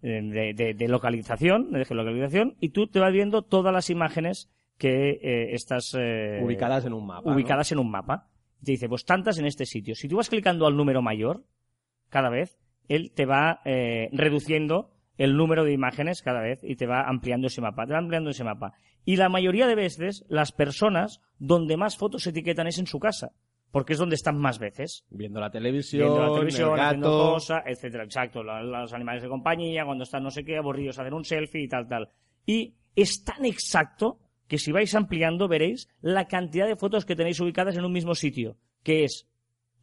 de, 0.00 0.54
de- 0.54 0.74
de 0.74 0.88
localización, 0.88 1.72
de 1.72 1.84
geolocalización, 1.84 2.56
y 2.60 2.70
tú 2.70 2.86
te 2.86 2.98
vas 3.00 3.12
viendo 3.12 3.42
todas 3.42 3.72
las 3.72 3.90
imágenes 3.90 4.50
que 4.78 5.10
eh, 5.22 5.54
estás 5.54 5.94
eh, 5.98 6.40
Ubicadas 6.42 6.84
en 6.84 6.92
un 6.92 7.06
mapa. 7.06 7.28
¿no? 7.30 7.34
ubicadas 7.34 7.72
en 7.72 7.78
un 7.78 7.90
mapa. 7.90 8.28
Y 8.62 8.64
te 8.66 8.72
dice, 8.72 8.88
pues 8.88 9.04
tantas 9.04 9.38
en 9.38 9.46
este 9.46 9.66
sitio. 9.66 9.94
Si 9.94 10.08
tú 10.08 10.16
vas 10.16 10.28
clicando 10.30 10.66
al 10.66 10.76
número 10.76 11.02
mayor, 11.02 11.44
cada 12.08 12.30
vez, 12.30 12.58
él 12.88 13.12
te 13.14 13.26
va 13.26 13.60
eh, 13.64 14.08
reduciendo 14.12 14.90
el 15.18 15.36
número 15.36 15.64
de 15.64 15.72
imágenes 15.72 16.22
cada 16.22 16.40
vez 16.40 16.60
y 16.62 16.76
te 16.76 16.86
va 16.86 17.02
ampliando 17.08 17.46
ese 17.46 17.60
mapa, 17.62 17.86
te 17.86 17.92
va 17.92 17.98
ampliando 17.98 18.30
ese 18.30 18.44
mapa. 18.44 18.74
Y 19.06 19.16
la 19.16 19.28
mayoría 19.28 19.68
de 19.68 19.76
veces, 19.76 20.24
las 20.28 20.50
personas 20.50 21.22
donde 21.38 21.76
más 21.76 21.96
fotos 21.96 22.24
se 22.24 22.30
etiquetan 22.30 22.66
es 22.66 22.78
en 22.78 22.88
su 22.88 22.98
casa, 22.98 23.30
porque 23.70 23.92
es 23.92 24.00
donde 24.00 24.16
están 24.16 24.36
más 24.36 24.58
veces. 24.58 25.06
Viendo 25.10 25.38
la 25.38 25.48
televisión, 25.48 26.08
Viendo 26.08 26.26
la 26.26 26.32
televisión, 26.32 26.74
el 26.74 26.80
haciendo 26.80 27.32
cosas, 27.32 27.62
etcétera. 27.66 28.02
Exacto, 28.02 28.42
los 28.42 28.92
animales 28.92 29.22
de 29.22 29.28
compañía, 29.28 29.84
cuando 29.84 30.02
están 30.02 30.24
no 30.24 30.30
sé 30.30 30.44
qué, 30.44 30.56
aburridos, 30.56 30.98
hacen 30.98 31.14
un 31.14 31.24
selfie 31.24 31.62
y 31.62 31.68
tal, 31.68 31.86
tal. 31.86 32.10
Y 32.44 32.74
es 32.96 33.22
tan 33.22 33.44
exacto 33.44 34.18
que 34.48 34.58
si 34.58 34.72
vais 34.72 34.92
ampliando 34.96 35.46
veréis 35.46 35.88
la 36.00 36.26
cantidad 36.26 36.66
de 36.66 36.74
fotos 36.74 37.04
que 37.04 37.14
tenéis 37.14 37.38
ubicadas 37.38 37.76
en 37.76 37.84
un 37.84 37.92
mismo 37.92 38.16
sitio, 38.16 38.56
que 38.82 39.04
es 39.04 39.28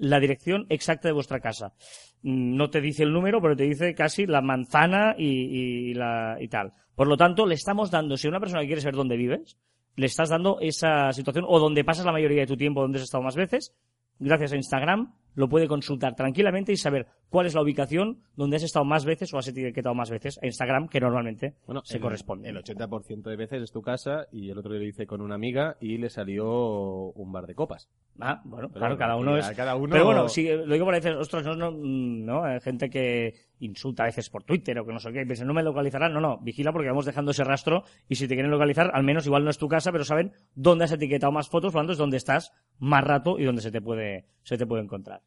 la 0.04 0.20
dirección 0.20 0.66
exacta 0.70 1.08
de 1.08 1.14
vuestra 1.14 1.40
casa. 1.40 1.74
Mm, 2.22 2.56
No 2.56 2.70
te 2.70 2.82
dice 2.82 3.04
el 3.04 3.14
número, 3.14 3.42
pero 3.42 3.56
te 3.56 3.64
dice 3.64 3.96
casi 3.96 4.26
la 4.26 4.42
manzana 4.42 5.16
y, 5.18 5.92
y 5.92 5.94
la, 5.94 6.38
y 6.40 6.48
tal. 6.48 6.74
Por 6.96 7.08
lo 7.08 7.18
tanto, 7.18 7.46
le 7.46 7.56
estamos 7.56 7.90
dando, 7.90 8.18
si 8.18 8.28
una 8.28 8.40
persona 8.40 8.62
que 8.62 8.68
quiere 8.68 8.82
saber 8.82 8.96
dónde 8.96 9.18
vives, 9.18 9.58
le 9.96 10.06
estás 10.06 10.30
dando 10.30 10.60
esa 10.60 11.12
situación, 11.14 11.46
o 11.48 11.60
donde 11.60 11.84
pasas 11.84 12.06
la 12.06 12.12
mayoría 12.12 12.42
de 12.42 12.48
tu 12.48 12.58
tiempo, 12.58 12.82
donde 12.82 12.98
has 12.98 13.04
estado 13.04 13.24
más 13.24 13.36
veces, 13.36 13.76
gracias 14.20 14.54
a 14.54 14.58
Instagram, 14.58 15.14
lo 15.36 15.50
puede 15.50 15.68
consultar 15.68 16.16
tranquilamente 16.16 16.72
y 16.72 16.78
saber 16.78 17.08
cuál 17.34 17.48
es 17.48 17.56
la 17.56 17.64
ubicación 17.64 18.20
donde 18.36 18.58
has 18.58 18.64
estado 18.64 18.86
más 18.86 19.06
veces 19.06 19.34
o 19.34 19.40
has 19.40 19.48
etiquetado 19.48 19.96
más 19.96 20.12
veces 20.12 20.40
a 20.44 20.46
Instagram, 20.46 20.88
que 20.88 21.00
normalmente 21.00 21.56
Bueno, 21.66 21.82
se 21.84 21.96
el, 21.96 22.02
corresponde. 22.04 22.48
El 22.48 22.58
80% 22.58 23.24
de 23.24 23.36
veces 23.36 23.64
es 23.64 23.72
tu 23.72 23.82
casa 23.82 24.28
y 24.32 24.52
el 24.52 24.58
otro 24.60 24.72
día 24.72 24.82
lo 24.82 24.88
hice 24.88 25.08
con 25.08 25.20
una 25.20 25.34
amiga 25.34 25.76
y 25.82 25.98
le 25.98 26.12
salió 26.12 26.46
un 26.46 27.32
bar 27.32 27.48
de 27.48 27.56
copas. 27.56 27.90
Ah, 28.20 28.40
bueno, 28.46 28.68
Pero 28.68 28.80
claro, 28.82 28.98
cada 29.00 29.16
uno 29.16 29.36
es... 29.36 29.50
cada 29.50 29.76
uno- 29.76 29.94
Pero 29.94 30.06
bueno, 30.06 30.30
si 30.30 30.48
lo 30.48 30.72
digo 30.72 30.86
por 30.86 30.94
veces, 30.94 31.16
ostras, 31.16 31.44
no, 31.44 31.56
no, 31.56 31.72
mm, 31.72 32.24
no, 32.24 32.44
hay 32.44 32.60
gente 32.60 32.88
que 32.92 33.34
insulta 33.62 34.04
a 34.04 34.06
veces 34.06 34.30
por 34.30 34.44
Twitter 34.44 34.78
o 34.78 34.86
que 34.86 34.94
no 34.94 35.00
sé 35.00 35.12
qué, 35.12 35.24
y 35.24 35.26
piensa, 35.26 35.44
no 35.44 35.56
me 35.56 35.64
localizarán, 35.64 36.14
no, 36.14 36.22
no, 36.22 36.38
vigila 36.38 36.72
porque 36.72 36.90
vamos 36.90 37.06
dejando 37.08 37.32
ese 37.32 37.44
rastro 37.44 37.84
y 38.08 38.14
si 38.14 38.28
te 38.28 38.36
quieren 38.36 38.52
localizar, 38.52 38.92
al 38.94 39.04
menos 39.04 39.26
igual 39.26 39.44
no 39.44 39.50
es 39.50 39.58
tu 39.58 39.68
casa, 39.68 39.92
pero 39.92 40.04
saben 40.04 40.34
dónde 40.54 40.86
has 40.86 40.92
etiquetado 40.92 41.32
más 41.32 41.50
fotos, 41.50 41.72
por 41.72 41.80
lo 41.80 41.82
tanto 41.82 41.94
es 41.94 41.98
donde 41.98 42.18
estás 42.18 42.52
más 42.78 43.04
rato 43.04 43.40
y 43.40 43.44
donde 43.46 43.64
se 43.64 43.72
te 43.72 43.82
puede, 43.82 44.28
se 44.44 44.56
te 44.56 44.68
puede 44.68 44.84
encontrar. 44.84 45.22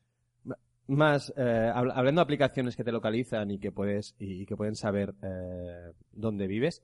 Más, 0.89 1.33
eh, 1.37 1.73
habl- 1.75 1.93
hablando 1.95 2.21
de 2.21 2.25
aplicaciones 2.25 2.77
que 2.77 2.85
te 2.85 2.93
localizan 2.93 3.51
y 3.51 3.59
que 3.59 3.73
puedes 3.73 4.15
y, 4.19 4.43
y 4.43 4.47
que 4.47 4.57
pueden 4.57 4.77
saber 4.77 5.15
eh, 5.23 5.93
dónde 6.13 6.47
vives, 6.47 6.83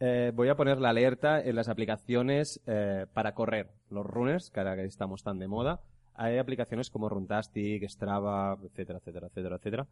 eh, 0.00 0.32
voy 0.34 0.48
a 0.48 0.56
poner 0.56 0.80
la 0.80 0.90
alerta 0.90 1.40
en 1.40 1.54
las 1.54 1.68
aplicaciones 1.68 2.60
eh, 2.66 3.06
para 3.12 3.34
correr, 3.34 3.70
los 3.90 4.04
runners, 4.04 4.50
que 4.50 4.60
ahora 4.60 4.76
que 4.76 4.84
estamos 4.84 5.22
tan 5.22 5.38
de 5.38 5.48
moda. 5.48 5.80
Hay 6.14 6.38
aplicaciones 6.38 6.90
como 6.90 7.08
Runtastic, 7.08 7.84
Strava, 7.88 8.58
etcétera, 8.60 8.98
etcétera, 8.98 9.28
etcétera, 9.28 9.56
etcétera, 9.56 9.86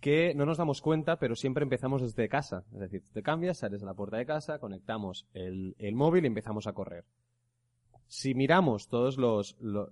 que 0.00 0.32
no 0.34 0.46
nos 0.46 0.58
damos 0.58 0.80
cuenta, 0.80 1.16
pero 1.18 1.34
siempre 1.34 1.64
empezamos 1.64 2.02
desde 2.02 2.28
casa. 2.28 2.62
Es 2.72 2.78
decir, 2.78 3.02
te 3.12 3.22
cambias, 3.22 3.58
sales 3.58 3.82
a 3.82 3.86
la 3.86 3.94
puerta 3.94 4.16
de 4.16 4.26
casa, 4.26 4.60
conectamos 4.60 5.26
el, 5.34 5.74
el 5.78 5.96
móvil 5.96 6.22
y 6.22 6.28
empezamos 6.28 6.68
a 6.68 6.72
correr. 6.72 7.04
Si 8.08 8.34
miramos 8.34 8.88
todas 8.88 9.16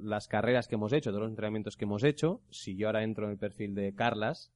las 0.01 0.29
carreras 0.29 0.69
que 0.69 0.77
hemos 0.77 0.93
hecho, 0.93 1.11
todos 1.11 1.23
los 1.23 1.31
entrenamientos 1.31 1.77
que 1.77 1.85
hemos 1.85 2.05
hecho, 2.05 2.41
si 2.51 2.77
yo 2.77 2.87
ahora 2.89 3.03
entro 3.03 3.25
en 3.27 3.33
el 3.33 3.39
perfil 3.39 3.75
de 3.75 3.95
Carlas, 3.95 4.53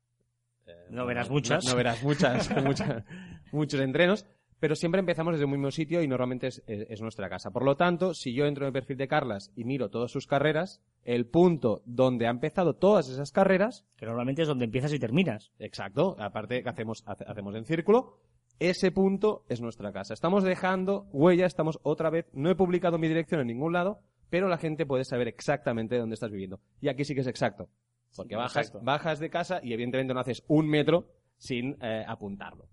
eh, 0.67 0.73
No 0.91 1.07
verás 1.07 1.29
muchas. 1.31 1.65
No, 1.65 1.71
no 1.73 1.77
verás 1.77 2.03
muchas, 2.03 2.49
muchas- 2.65 3.05
muchos 3.53 3.81
entrenos, 3.81 4.27
pero 4.61 4.75
siempre 4.75 4.99
empezamos 5.01 5.33
desde 5.35 5.45
el 5.45 5.51
mismo 5.51 5.71
sitio 5.71 6.03
y 6.03 6.09
normalmente 6.09 6.49
es, 6.49 6.63
es- 6.67 6.87
es 6.91 7.01
nuestra 7.01 7.29
casa. 7.29 7.51
Por 7.51 7.65
lo 7.65 7.77
tanto, 7.77 8.13
si 8.15 8.33
yo 8.35 8.45
entro 8.47 8.65
en 8.65 8.69
el 8.69 8.73
perfil 8.73 8.97
de 8.97 9.09
Carlas 9.09 9.51
y 9.57 9.65
miro 9.65 9.89
todas 9.89 10.11
sus 10.11 10.27
carreras, 10.27 10.81
el 11.05 11.27
punto 11.27 11.83
donde 11.87 12.27
ha 12.27 12.31
empezado 12.31 12.75
todas 12.75 13.09
esas 13.09 13.33
carreras, 13.33 13.87
Que 13.97 14.07
normalmente 14.07 14.43
es 14.43 14.49
donde 14.49 14.67
empiezas 14.67 14.93
y 14.93 14.99
terminas. 14.99 15.53
exacto, 15.59 16.17
aparte 16.19 16.63
que 16.63 16.69
hacemos, 16.69 17.03
hace- 17.07 17.25
hacemos 17.27 17.55
en 17.55 17.65
círculo, 17.65 18.19
ese 18.59 18.91
punto 18.91 19.45
es 19.49 19.61
nuestra 19.61 19.93
casa. 19.93 20.15
Estamos 20.15 20.45
dejando 20.45 21.07
huella, 21.13 21.47
estamos 21.47 21.79
otra 21.83 22.11
vez, 22.11 22.27
no 22.33 22.51
he 22.51 22.55
publicado 22.55 22.99
mi 22.99 23.09
dirección 23.09 23.41
en 23.41 23.47
ningún 23.47 23.73
lado, 23.73 24.01
pero 24.31 24.49
la 24.49 24.59
gente 24.59 24.87
puede 24.87 25.05
saber 25.05 25.29
exactamente 25.29 25.97
dónde 25.99 26.15
estás 26.15 26.31
viviendo. 26.31 26.61
Y 26.81 26.89
aquí 26.89 27.05
sí 27.05 27.15
que 27.15 27.21
es 27.21 27.27
exacto. 27.27 27.69
Porque 28.17 28.35
Sí, 28.35 28.37
bajas, 28.37 28.67
exacto. 28.67 28.81
bajas 28.85 29.19
de 29.21 29.31
casa 29.31 29.61
y 29.63 29.73
evidentemente 29.73 30.15
no 30.15 30.21
haces 30.21 30.43
un 30.49 30.69
metro 30.69 31.09
sin 31.37 31.77
eh, 31.83 32.05
apuntarlo. 32.07 32.67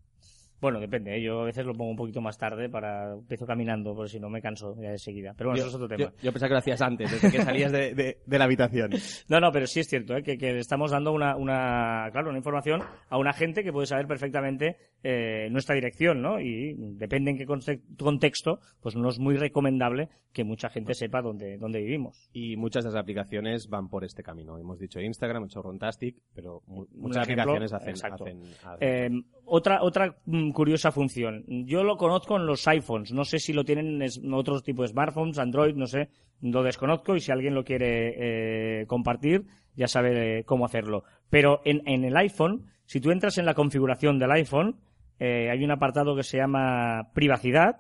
Bueno, 0.66 0.80
depende, 0.80 1.16
¿eh? 1.16 1.22
yo 1.22 1.42
a 1.42 1.46
veces 1.46 1.66
lo 1.66 1.74
pongo 1.74 1.92
un 1.92 1.98
poquito 1.98 2.22
más 2.22 2.38
tarde 2.38 2.70
para 2.70 3.14
empiezo 3.14 3.46
caminando, 3.46 3.94
porque 3.96 4.10
si 4.12 4.20
no 4.20 4.30
me 4.30 4.42
canso 4.42 4.76
ya 4.82 4.90
de 4.92 4.98
seguida. 4.98 5.34
Pero 5.38 5.52
bueno, 5.52 5.64
yo, 5.64 5.68
eso 5.68 5.78
es 5.78 5.84
otro 5.84 5.88
tema. 5.96 6.10
yo- 6.12 6.18
yo 6.24 6.32
pensaba 6.32 6.48
que 6.50 6.54
lo 6.54 6.60
hacías 6.60 6.82
antes, 6.82 7.12
desde 7.12 7.32
que 7.38 7.44
salías 7.44 7.72
de, 7.72 7.94
de- 7.94 8.18
de 8.26 8.38
la 8.40 8.46
habitación. 8.46 8.92
No, 9.30 9.40
no, 9.40 9.52
pero 9.52 9.68
sí 9.68 9.80
es 9.80 9.88
cierto, 9.88 10.16
¿eh? 10.16 10.24
que, 10.24 10.38
que 10.38 10.54
le 10.54 10.60
estamos 10.60 10.92
dando 10.92 11.12
una, 11.12 11.36
una, 11.36 12.10
claro, 12.12 12.30
una 12.30 12.38
información 12.38 12.82
a 13.10 13.18
una 13.18 13.34
gente 13.34 13.64
que 13.64 13.72
puede 13.72 13.88
saber 13.88 14.08
perfectamente 14.08 14.78
eh, 15.04 15.48
nuestra 15.52 15.76
dirección, 15.76 16.22
¿no? 16.22 16.40
Y 16.40 16.74
depende 16.78 17.32
en 17.32 17.38
qué 17.38 17.46
conte- 17.46 17.82
contexto, 17.98 18.60
pues 18.82 18.96
no 18.96 19.10
es 19.10 19.20
muy 19.20 19.36
recomendable 19.38 20.10
que 20.34 20.44
mucha 20.44 20.70
gente 20.70 20.94
sepa 20.94 21.22
dónde, 21.22 21.58
dónde 21.58 21.80
vivimos. 21.80 22.30
Y 22.34 22.58
muchas 22.58 22.84
de 22.84 22.90
las 22.92 23.00
aplicaciones 23.00 23.70
van 23.70 23.88
por 23.88 24.04
este 24.04 24.22
camino. 24.24 24.58
Hemos 24.58 24.80
dicho 24.80 25.00
Instagram, 25.00 25.38
hemos 25.44 25.50
dicho 25.50 25.62
Runtastic, 25.62 26.18
pero 26.34 26.62
mu- 26.68 26.86
muchas 26.94 27.24
ejemplo, 27.24 27.54
aplicaciones 27.54 27.74
hacen- 27.74 27.96
hacen- 28.14 28.42
Eh, 28.82 29.10
otra 29.46 29.82
otra 29.82 30.16
mm, 30.26 30.52
curiosa 30.52 30.92
función. 30.92 31.44
Yo 31.48 31.84
lo 31.84 31.98
conozco 31.98 32.38
en 32.38 32.46
los 32.46 32.68
iPhones. 32.68 33.12
No 33.12 33.24
sé 33.26 33.40
si 33.40 33.54
lo 33.54 33.64
tienen 33.64 34.02
en 34.02 34.34
otros 34.34 34.64
tipos 34.64 34.90
de 34.90 34.94
smartphones, 34.94 35.40
Android, 35.40 35.76
no 35.76 35.88
sé. 35.88 36.10
Lo 36.42 36.64
desconozco 36.64 37.16
y 37.16 37.22
si 37.22 37.32
alguien 37.32 37.56
lo 37.56 37.64
quiere 37.64 38.82
eh, 38.82 38.86
compartir, 38.88 39.46
ya 39.76 39.88
sabe 39.88 40.44
cómo 40.46 40.66
hacerlo. 40.66 41.04
Pero 41.30 41.62
en, 41.66 41.82
en 41.86 42.04
el 42.04 42.16
iPhone, 42.18 42.66
si 42.86 43.00
tú 43.00 43.12
entras 43.12 43.38
en 43.38 43.46
la 43.46 43.54
configuración 43.54 44.20
del 44.20 44.32
iPhone, 44.32 44.78
eh, 45.20 45.50
hay 45.50 45.64
un 45.64 45.72
apartado 45.72 46.16
que 46.16 46.24
se 46.24 46.38
llama 46.38 47.10
privacidad. 47.14 47.78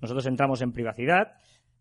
Nosotros 0.00 0.26
entramos 0.26 0.62
en 0.62 0.72
privacidad. 0.72 1.32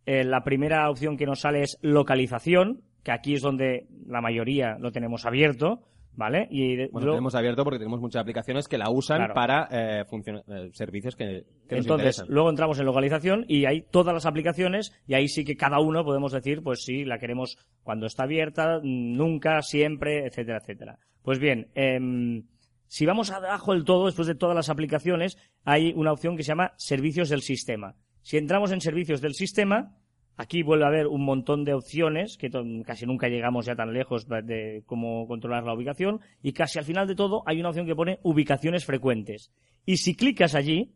Eh, 0.05 0.23
la 0.23 0.43
primera 0.43 0.89
opción 0.89 1.17
que 1.17 1.25
nos 1.25 1.41
sale 1.41 1.61
es 1.61 1.77
localización, 1.81 2.81
que 3.03 3.11
aquí 3.11 3.35
es 3.35 3.41
donde 3.41 3.87
la 4.05 4.21
mayoría 4.21 4.77
lo 4.79 4.91
tenemos 4.91 5.25
abierto, 5.25 5.81
¿vale? 6.17 6.47
Y 6.51 6.75
de- 6.75 6.87
Bueno, 6.91 7.05
luego- 7.05 7.15
tenemos 7.19 7.35
abierto 7.35 7.63
porque 7.63 7.77
tenemos 7.79 8.01
muchas 8.01 8.21
aplicaciones 8.23 8.67
que 8.67 8.77
la 8.77 8.89
usan 8.89 9.19
Claro. 9.19 9.33
para 9.33 9.67
eh, 9.71 10.03
eh, 10.03 10.69
servicios 10.73 11.15
que, 11.15 11.45
que 11.69 11.75
nos 11.77 11.85
Entonces, 11.85 12.17
interesan. 12.17 12.25
luego 12.29 12.49
entramos 12.49 12.77
en 12.79 12.85
localización 12.85 13.45
y 13.47 13.63
hay 13.65 13.83
todas 13.83 14.13
las 14.13 14.25
aplicaciones 14.25 14.91
y 15.07 15.13
ahí 15.13 15.29
sí 15.29 15.45
que 15.45 15.55
cada 15.55 15.79
uno 15.79 16.03
podemos 16.03 16.33
decir, 16.33 16.61
pues 16.63 16.83
sí, 16.83 17.05
la 17.05 17.19
queremos 17.19 17.57
cuando 17.83 18.07
está 18.07 18.23
abierta, 18.23 18.81
nunca, 18.83 19.61
siempre, 19.61 20.25
etcétera, 20.25 20.57
etcétera. 20.57 20.99
Pues 21.21 21.39
bien, 21.39 21.67
em, 21.75 22.43
si 22.87 23.05
vamos 23.05 23.31
abajo 23.31 23.73
del 23.73 23.83
todo, 23.85 24.07
después 24.07 24.27
de 24.27 24.35
todas 24.35 24.55
las 24.55 24.69
aplicaciones, 24.69 25.37
hay 25.65 25.93
una 25.95 26.11
opción 26.11 26.35
que 26.35 26.43
se 26.43 26.49
llama 26.49 26.73
servicios 26.77 27.29
del 27.29 27.41
sistema. 27.41 27.95
Si 28.23 28.37
entramos 28.37 28.71
en 28.71 28.81
servicios 28.81 29.21
del 29.21 29.35
sistema, 29.35 29.95
aquí 30.37 30.63
vuelve 30.63 30.85
a 30.85 30.87
haber 30.87 31.07
un 31.07 31.25
montón 31.25 31.63
de 31.65 31.73
opciones, 31.73 32.37
que 32.37 32.49
casi 32.85 33.05
nunca 33.05 33.27
llegamos 33.27 33.65
ya 33.65 33.75
tan 33.75 33.91
lejos 33.93 34.27
de- 34.27 34.43
de 34.43 34.83
cómo 34.85 35.27
controlar 35.27 35.63
la 35.63 35.73
ubicación, 35.73 36.21
y 36.41 36.53
casi 36.53 36.79
al 36.79 36.85
final 36.85 37.07
de 37.07 37.15
todo 37.15 37.43
hay 37.45 37.59
una 37.59 37.69
opción 37.69 37.85
que 37.87 37.95
pone 37.95 38.19
ubicaciones 38.23 38.85
frecuentes. 38.85 39.51
Y 39.85 39.97
si 39.97 40.15
clicas 40.15 40.53
allí, 40.55 40.93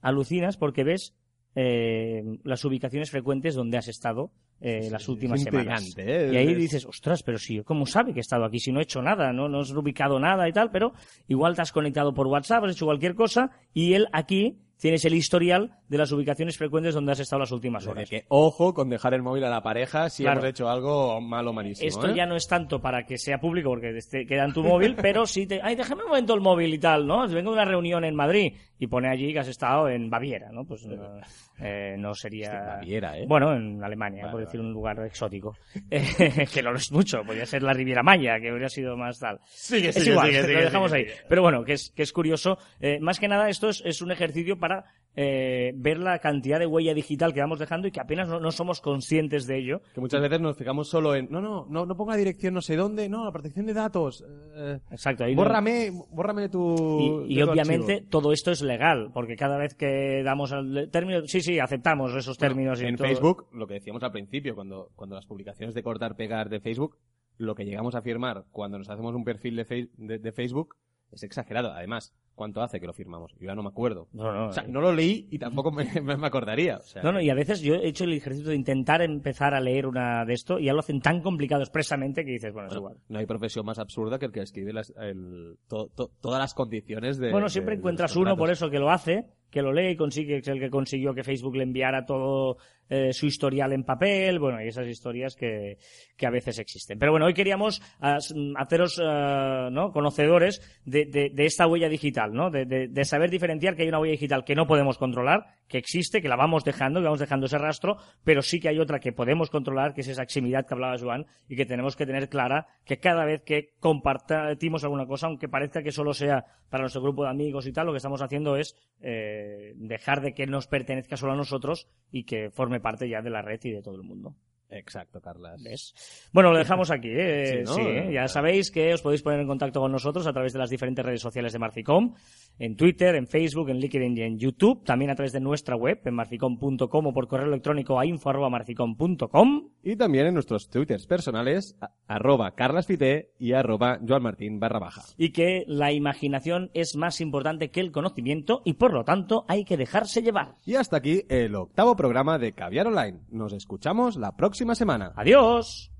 alucinas 0.00 0.56
porque 0.56 0.84
ves 0.84 1.14
eh, 1.54 2.22
las 2.44 2.64
ubicaciones 2.64 3.10
frecuentes 3.10 3.54
donde 3.54 3.76
has 3.78 3.88
estado 3.88 4.32
eh, 4.64 4.88
las 4.92 5.08
últimas 5.08 5.40
es 5.40 5.44
semanas. 5.44 5.94
¿eh? 5.98 6.30
Y 6.32 6.36
ahí 6.36 6.52
Es- 6.52 6.56
dices, 6.56 6.86
ostras, 6.86 7.22
pero 7.24 7.36
sí, 7.38 7.60
¿cómo 7.64 7.84
sabe 7.84 8.12
que 8.12 8.20
he 8.20 8.22
estado 8.22 8.44
aquí? 8.44 8.58
Si 8.60 8.70
no 8.70 8.78
he 8.78 8.84
hecho 8.84 9.02
nada, 9.02 9.32
no, 9.32 9.48
no 9.48 9.60
has 9.60 9.72
ubicado 9.72 10.20
nada 10.20 10.48
y 10.48 10.52
tal, 10.52 10.70
pero 10.70 10.92
igual 11.26 11.56
te 11.56 11.62
has 11.62 11.72
conectado 11.72 12.14
por 12.14 12.26
WhatsApp, 12.28 12.64
has 12.64 12.72
hecho 12.72 12.86
cualquier 12.86 13.14
cosa 13.16 13.50
y 13.74 13.94
él 13.94 14.06
aquí 14.12 14.58
tienes 14.82 15.04
el 15.04 15.14
historial 15.14 15.70
de 15.88 15.96
las 15.96 16.10
ubicaciones 16.10 16.58
frecuentes 16.58 16.92
donde 16.92 17.12
has 17.12 17.20
estado 17.20 17.38
las 17.40 17.52
últimas 17.52 17.86
horas. 17.86 18.10
que 18.10 18.24
ojo 18.28 18.74
con 18.74 18.90
dejar 18.90 19.14
el 19.14 19.22
móvil 19.22 19.44
a 19.44 19.48
la 19.48 19.62
pareja 19.62 20.10
si 20.10 20.24
Claro. 20.24 20.40
hemos 20.40 20.50
hecho 20.50 20.68
algo 20.68 21.20
malo 21.20 21.52
malísimo. 21.52 21.86
Esto 21.88 22.08
¿eh? 22.08 22.14
ya 22.16 22.26
no 22.26 22.34
es 22.34 22.48
tanto 22.48 22.80
para 22.80 23.06
que 23.06 23.16
sea 23.16 23.38
público 23.38 23.70
porque 23.70 23.90
esté- 23.96 24.26
queda 24.26 24.44
en 24.44 24.52
tu 24.52 24.64
móvil, 24.64 24.96
pero 25.00 25.24
sí 25.24 25.46
te, 25.46 25.60
ay, 25.62 25.76
déjame 25.76 26.02
un 26.02 26.08
momento 26.08 26.34
el 26.34 26.40
móvil 26.40 26.74
y 26.74 26.78
tal, 26.78 27.06
¿no? 27.06 27.26
Vengo 27.28 27.50
de 27.52 27.56
una 27.56 27.64
reunión 27.64 28.04
en 28.04 28.16
Madrid 28.16 28.54
y 28.78 28.88
pone 28.88 29.08
allí 29.08 29.32
que 29.32 29.38
has 29.38 29.46
estado 29.48 29.88
en 29.88 30.10
Baviera, 30.10 30.50
¿no? 30.50 30.64
Pues 30.64 30.84
no, 30.84 31.20
eh, 31.60 31.94
no 31.96 32.12
sería... 32.14 32.48
Hostia, 32.48 32.66
Baviera, 32.74 33.18
¿eh? 33.18 33.24
Bueno, 33.28 33.54
en 33.54 33.84
Alemania, 33.84 34.22
Vale, 34.24 34.32
por 34.32 34.40
vale. 34.40 34.46
decir 34.46 34.60
un 34.60 34.72
lugar 34.72 34.98
exótico. 35.06 35.56
Eh, 35.90 36.46
que 36.52 36.62
no 36.62 36.70
lo 36.72 36.78
es 36.78 36.90
mucho, 36.90 37.22
podría 37.24 37.44
ser 37.46 37.62
la 37.62 37.72
Riviera 37.72 38.02
Maya, 38.02 38.40
que 38.40 38.48
habría 38.50 38.68
sido 38.68 38.96
más 38.96 39.18
tal. 39.18 39.38
Sigue, 39.44 39.90
es 39.90 39.94
sigue, 39.96 40.10
igual, 40.12 40.26
sigue, 40.28 40.38
lo 40.42 40.46
sigue, 40.48 40.60
dejamos 40.62 40.92
ahí. 40.92 41.06
Pero 41.28 41.42
bueno, 41.42 41.62
que 41.64 41.74
es, 41.74 41.92
que 41.94 42.02
es 42.02 42.12
curioso. 42.12 42.58
Eh, 42.80 42.98
más 43.00 43.20
que 43.20 43.28
nada, 43.28 43.48
esto 43.48 43.68
es, 43.68 43.82
es 43.84 44.00
un 44.02 44.10
ejercicio 44.10 44.58
para 44.58 44.71
eh, 45.14 45.72
ver 45.76 45.98
la 45.98 46.18
cantidad 46.20 46.58
de 46.58 46.64
huella 46.66 46.94
digital 46.94 47.34
que 47.34 47.40
vamos 47.40 47.58
dejando 47.58 47.86
y 47.86 47.90
que 47.90 48.00
apenas 48.00 48.28
no, 48.28 48.40
no 48.40 48.50
somos 48.50 48.80
conscientes 48.80 49.46
de 49.46 49.58
ello. 49.58 49.82
Que 49.94 50.00
muchas 50.00 50.22
veces 50.22 50.40
nos 50.40 50.56
fijamos 50.56 50.88
solo 50.88 51.14
en, 51.14 51.28
no, 51.30 51.42
no, 51.42 51.66
no, 51.68 51.84
no 51.84 51.96
ponga 51.96 52.16
dirección 52.16 52.54
no 52.54 52.62
sé 52.62 52.76
dónde, 52.76 53.10
no, 53.10 53.22
la 53.26 53.30
protección 53.30 53.66
de 53.66 53.74
datos. 53.74 54.24
eh, 54.56 54.78
Exacto. 54.90 55.24
ahí 55.24 55.34
no- 55.34 55.42
bórrame, 55.42 55.90
bórrame 56.10 56.48
tu. 56.48 57.24
Y, 57.28 57.34
y 57.34 57.36
de 57.36 57.44
tu 57.44 57.50
obviamente 57.50 57.92
archivo. 57.92 58.10
todo 58.10 58.32
esto 58.32 58.50
es 58.52 58.62
legal, 58.62 59.10
porque 59.12 59.36
cada 59.36 59.58
vez 59.58 59.74
que 59.74 60.22
damos 60.24 60.50
al 60.52 60.88
término, 60.90 61.26
sí, 61.26 61.42
sí, 61.42 61.58
aceptamos 61.58 62.14
esos 62.14 62.38
términos. 62.38 62.80
y 62.80 62.86
en 62.86 62.96
todo. 62.96 63.06
Facebook, 63.06 63.48
lo 63.52 63.66
que 63.66 63.74
decíamos 63.74 64.02
al 64.02 64.12
principio, 64.12 64.54
cuando, 64.54 64.88
cuando 64.96 65.14
las 65.16 65.26
publicaciones 65.26 65.74
de 65.74 65.82
cortar 65.82 66.16
pegar 66.16 66.48
de 66.48 66.60
Facebook, 66.60 66.96
lo 67.36 67.54
que 67.54 67.66
llegamos 67.66 67.94
a 67.94 68.00
firmar 68.00 68.44
cuando 68.50 68.78
nos 68.78 68.88
hacemos 68.88 69.14
un 69.14 69.24
perfil 69.24 69.56
de, 69.56 69.66
Fei- 69.66 69.90
de- 69.98 70.18
de 70.18 70.32
Facebook 70.32 70.76
es 71.10 71.22
exagerado. 71.22 71.70
Además, 71.72 72.14
¿cuánto 72.34 72.62
hace 72.62 72.80
que 72.80 72.86
lo 72.86 72.92
firmamos? 72.92 73.32
Yo 73.38 73.46
ya 73.46 73.54
no 73.54 73.62
me 73.62 73.68
acuerdo. 73.68 74.08
No, 74.12 74.32
no, 74.32 74.48
O 74.48 74.52
sea, 74.52 74.62
eh. 74.64 74.66
no 74.68 74.80
lo 74.80 74.92
leí 74.92 75.28
y 75.30 75.38
tampoco 75.38 75.70
me, 75.70 75.84
me- 76.02 76.26
acordaría. 76.26 76.76
O 76.78 76.82
sea, 76.82 77.02
No, 77.02 77.12
no, 77.12 77.20
y 77.20 77.30
a 77.30 77.34
veces 77.34 77.60
yo 77.60 77.74
he 77.74 77.86
hecho 77.88 78.04
el 78.04 78.12
ejercicio 78.14 78.50
de 78.50 78.56
intentar 78.56 79.02
empezar 79.02 79.54
a 79.54 79.60
leer 79.60 79.86
una 79.86 80.24
de 80.24 80.34
esto 80.34 80.58
y 80.58 80.64
ya 80.66 80.72
lo 80.72 80.80
hacen 80.80 81.00
tan 81.00 81.20
complicado 81.20 81.62
expresamente 81.62 82.24
que 82.24 82.32
dices, 82.32 82.52
bueno, 82.52 82.68
es 82.68 82.74
bueno, 82.74 82.90
igual. 82.96 83.04
no 83.08 83.18
hay 83.18 83.26
profesión 83.26 83.64
más 83.66 83.78
absurda 83.78 84.18
que 84.18 84.26
el 84.26 84.32
que 84.32 84.40
escribe 84.40 84.72
las- 84.72 84.92
el- 85.00 85.56
to- 85.68 85.88
to- 85.94 86.10
todas 86.20 86.38
las 86.40 86.54
condiciones 86.54 87.18
de. 87.18 87.30
Bueno, 87.30 87.48
siempre 87.48 87.74
de 87.74 87.78
encuentras 87.80 88.16
uno 88.16 88.36
por 88.36 88.50
eso 88.50 88.70
que 88.70 88.78
lo 88.78 88.90
hace, 88.90 89.26
que 89.52 89.62
lo 89.62 89.72
lee 89.72 89.90
y 89.90 89.96
consigue, 89.96 90.38
es 90.38 90.48
el 90.48 90.58
que 90.58 90.70
consiguió 90.70 91.14
que 91.14 91.22
Facebook 91.22 91.54
le 91.56 91.62
enviara 91.62 92.04
todo 92.06 92.56
eh, 92.88 93.12
su 93.12 93.26
historial 93.26 93.72
en 93.72 93.84
papel, 93.84 94.38
bueno, 94.38 94.60
y 94.62 94.66
esas 94.68 94.86
historias 94.88 95.36
que, 95.36 95.78
que 96.16 96.26
a 96.26 96.30
veces 96.30 96.58
existen. 96.58 96.98
Pero 96.98 97.12
bueno, 97.12 97.26
hoy 97.26 97.34
queríamos 97.34 97.80
as- 98.00 98.34
haceros 98.56 99.00
eh, 99.02 99.68
¿no? 99.70 99.92
conocedores 99.92 100.60
de, 100.84 101.04
de- 101.06 101.30
de 101.30 101.44
esta 101.46 101.66
huella 101.66 101.88
digital, 101.88 102.32
¿no? 102.34 102.50
De, 102.50 102.64
de- 102.66 102.88
de 102.88 103.04
saber 103.04 103.30
diferenciar 103.30 103.76
que 103.76 103.82
hay 103.82 103.88
una 103.88 104.00
huella 104.00 104.12
digital 104.12 104.44
que 104.44 104.54
no 104.54 104.66
podemos 104.66 104.98
controlar, 104.98 105.44
que 105.68 105.78
existe, 105.78 106.20
que 106.20 106.28
la 106.28 106.36
vamos 106.36 106.64
dejando, 106.64 107.00
que 107.00 107.04
vamos 107.04 107.20
dejando 107.20 107.46
ese 107.46 107.58
rastro, 107.58 107.96
pero 108.24 108.42
sí 108.42 108.58
que 108.58 108.68
hay 108.68 108.78
otra 108.78 109.00
que 109.00 109.12
podemos 109.12 109.48
controlar, 109.50 109.94
que 109.94 110.00
es 110.00 110.08
esa 110.08 110.22
eximidad 110.22 110.66
que 110.66 110.74
hablaba 110.74 110.96
Joan, 110.98 111.26
y 111.48 111.56
que 111.56 111.66
tenemos 111.66 111.94
que 111.96 112.06
tener 112.06 112.28
clara 112.28 112.66
que 112.84 112.98
cada 112.98 113.24
vez 113.24 113.42
que 113.42 113.74
compartimos 113.80 114.84
alguna 114.84 115.06
cosa, 115.06 115.26
aunque 115.26 115.48
parezca 115.48 115.82
que 115.82 115.92
solo 115.92 116.14
sea 116.14 116.44
para 116.68 116.82
nuestro 116.82 117.02
grupo 117.02 117.24
de 117.24 117.30
amigos 117.30 117.66
y 117.66 117.72
tal, 117.72 117.86
lo 117.86 117.92
que 117.92 117.98
estamos 117.98 118.22
haciendo 118.22 118.56
es 118.56 118.74
eh, 119.00 119.41
dejar 119.76 120.20
de 120.20 120.34
que 120.34 120.46
nos 120.46 120.66
pertenezca 120.66 121.16
solo 121.16 121.32
a 121.32 121.36
nosotros 121.36 121.88
y 122.10 122.24
que 122.24 122.50
forme 122.50 122.80
parte 122.80 123.08
ya 123.08 123.22
de 123.22 123.30
la 123.30 123.42
red 123.42 123.60
y 123.62 123.70
de 123.70 123.82
todo 123.82 123.96
el 123.96 124.02
mundo. 124.02 124.36
Exacto, 124.72 125.20
Carlas. 125.20 125.62
¿Ves? 125.62 125.94
Bueno, 126.32 126.50
lo 126.52 126.58
dejamos 126.58 126.90
aquí. 126.90 127.08
¿eh? 127.10 127.44
Sí, 127.52 127.58
¿no? 127.64 127.74
Sí, 127.74 127.80
¿eh? 127.82 128.10
Ya 128.12 128.26
sabéis 128.28 128.70
que 128.70 128.92
os 128.94 129.02
podéis 129.02 129.22
poner 129.22 129.40
en 129.40 129.46
contacto 129.46 129.80
con 129.80 129.92
nosotros 129.92 130.26
a 130.26 130.32
través 130.32 130.52
de 130.52 130.58
las 130.58 130.70
diferentes 130.70 131.04
redes 131.04 131.20
sociales 131.20 131.52
de 131.52 131.58
Marficom, 131.58 132.14
en 132.58 132.76
Twitter, 132.76 133.14
en 133.14 133.26
Facebook, 133.26 133.68
en 133.70 133.78
LinkedIn 133.78 134.16
y 134.16 134.22
en 134.22 134.38
YouTube, 134.38 134.84
también 134.84 135.10
a 135.10 135.14
través 135.14 135.32
de 135.32 135.40
nuestra 135.40 135.76
web, 135.76 136.00
en 136.04 136.14
marficom.com 136.14 137.06
o 137.06 137.12
por 137.12 137.28
correo 137.28 137.46
electrónico 137.48 137.98
a 137.98 138.06
info.marficom.com. 138.06 139.68
Y 139.82 139.96
también 139.96 140.26
en 140.26 140.34
nuestros 140.34 140.68
twitters 140.68 141.06
personales, 141.06 141.76
a- 141.80 141.90
arroba 142.06 142.54
carlasfite 142.54 143.32
y 143.38 143.52
arroba 143.52 143.98
joanmartin 144.06 144.58
barra 144.60 144.78
baja. 144.78 145.02
y 145.16 145.30
que 145.32 145.64
la 145.66 145.92
imaginación 145.92 146.70
es 146.74 146.96
más 146.96 147.20
importante 147.20 147.70
que 147.70 147.80
el 147.80 147.90
conocimiento 147.92 148.62
y 148.64 148.74
por 148.74 148.92
lo 148.92 149.04
tanto 149.04 149.44
hay 149.48 149.64
que 149.64 149.76
dejarse 149.76 150.22
llevar. 150.22 150.56
Y 150.64 150.74
hasta 150.76 150.96
aquí 150.98 151.24
el 151.28 151.54
octavo 151.54 151.96
programa 151.96 152.38
de 152.38 152.52
Caviar 152.52 152.86
Online. 152.86 153.20
Nos 153.30 153.52
escuchamos 153.52 154.16
la 154.16 154.36
semana. 154.74 155.12
Adiós. 155.16 155.91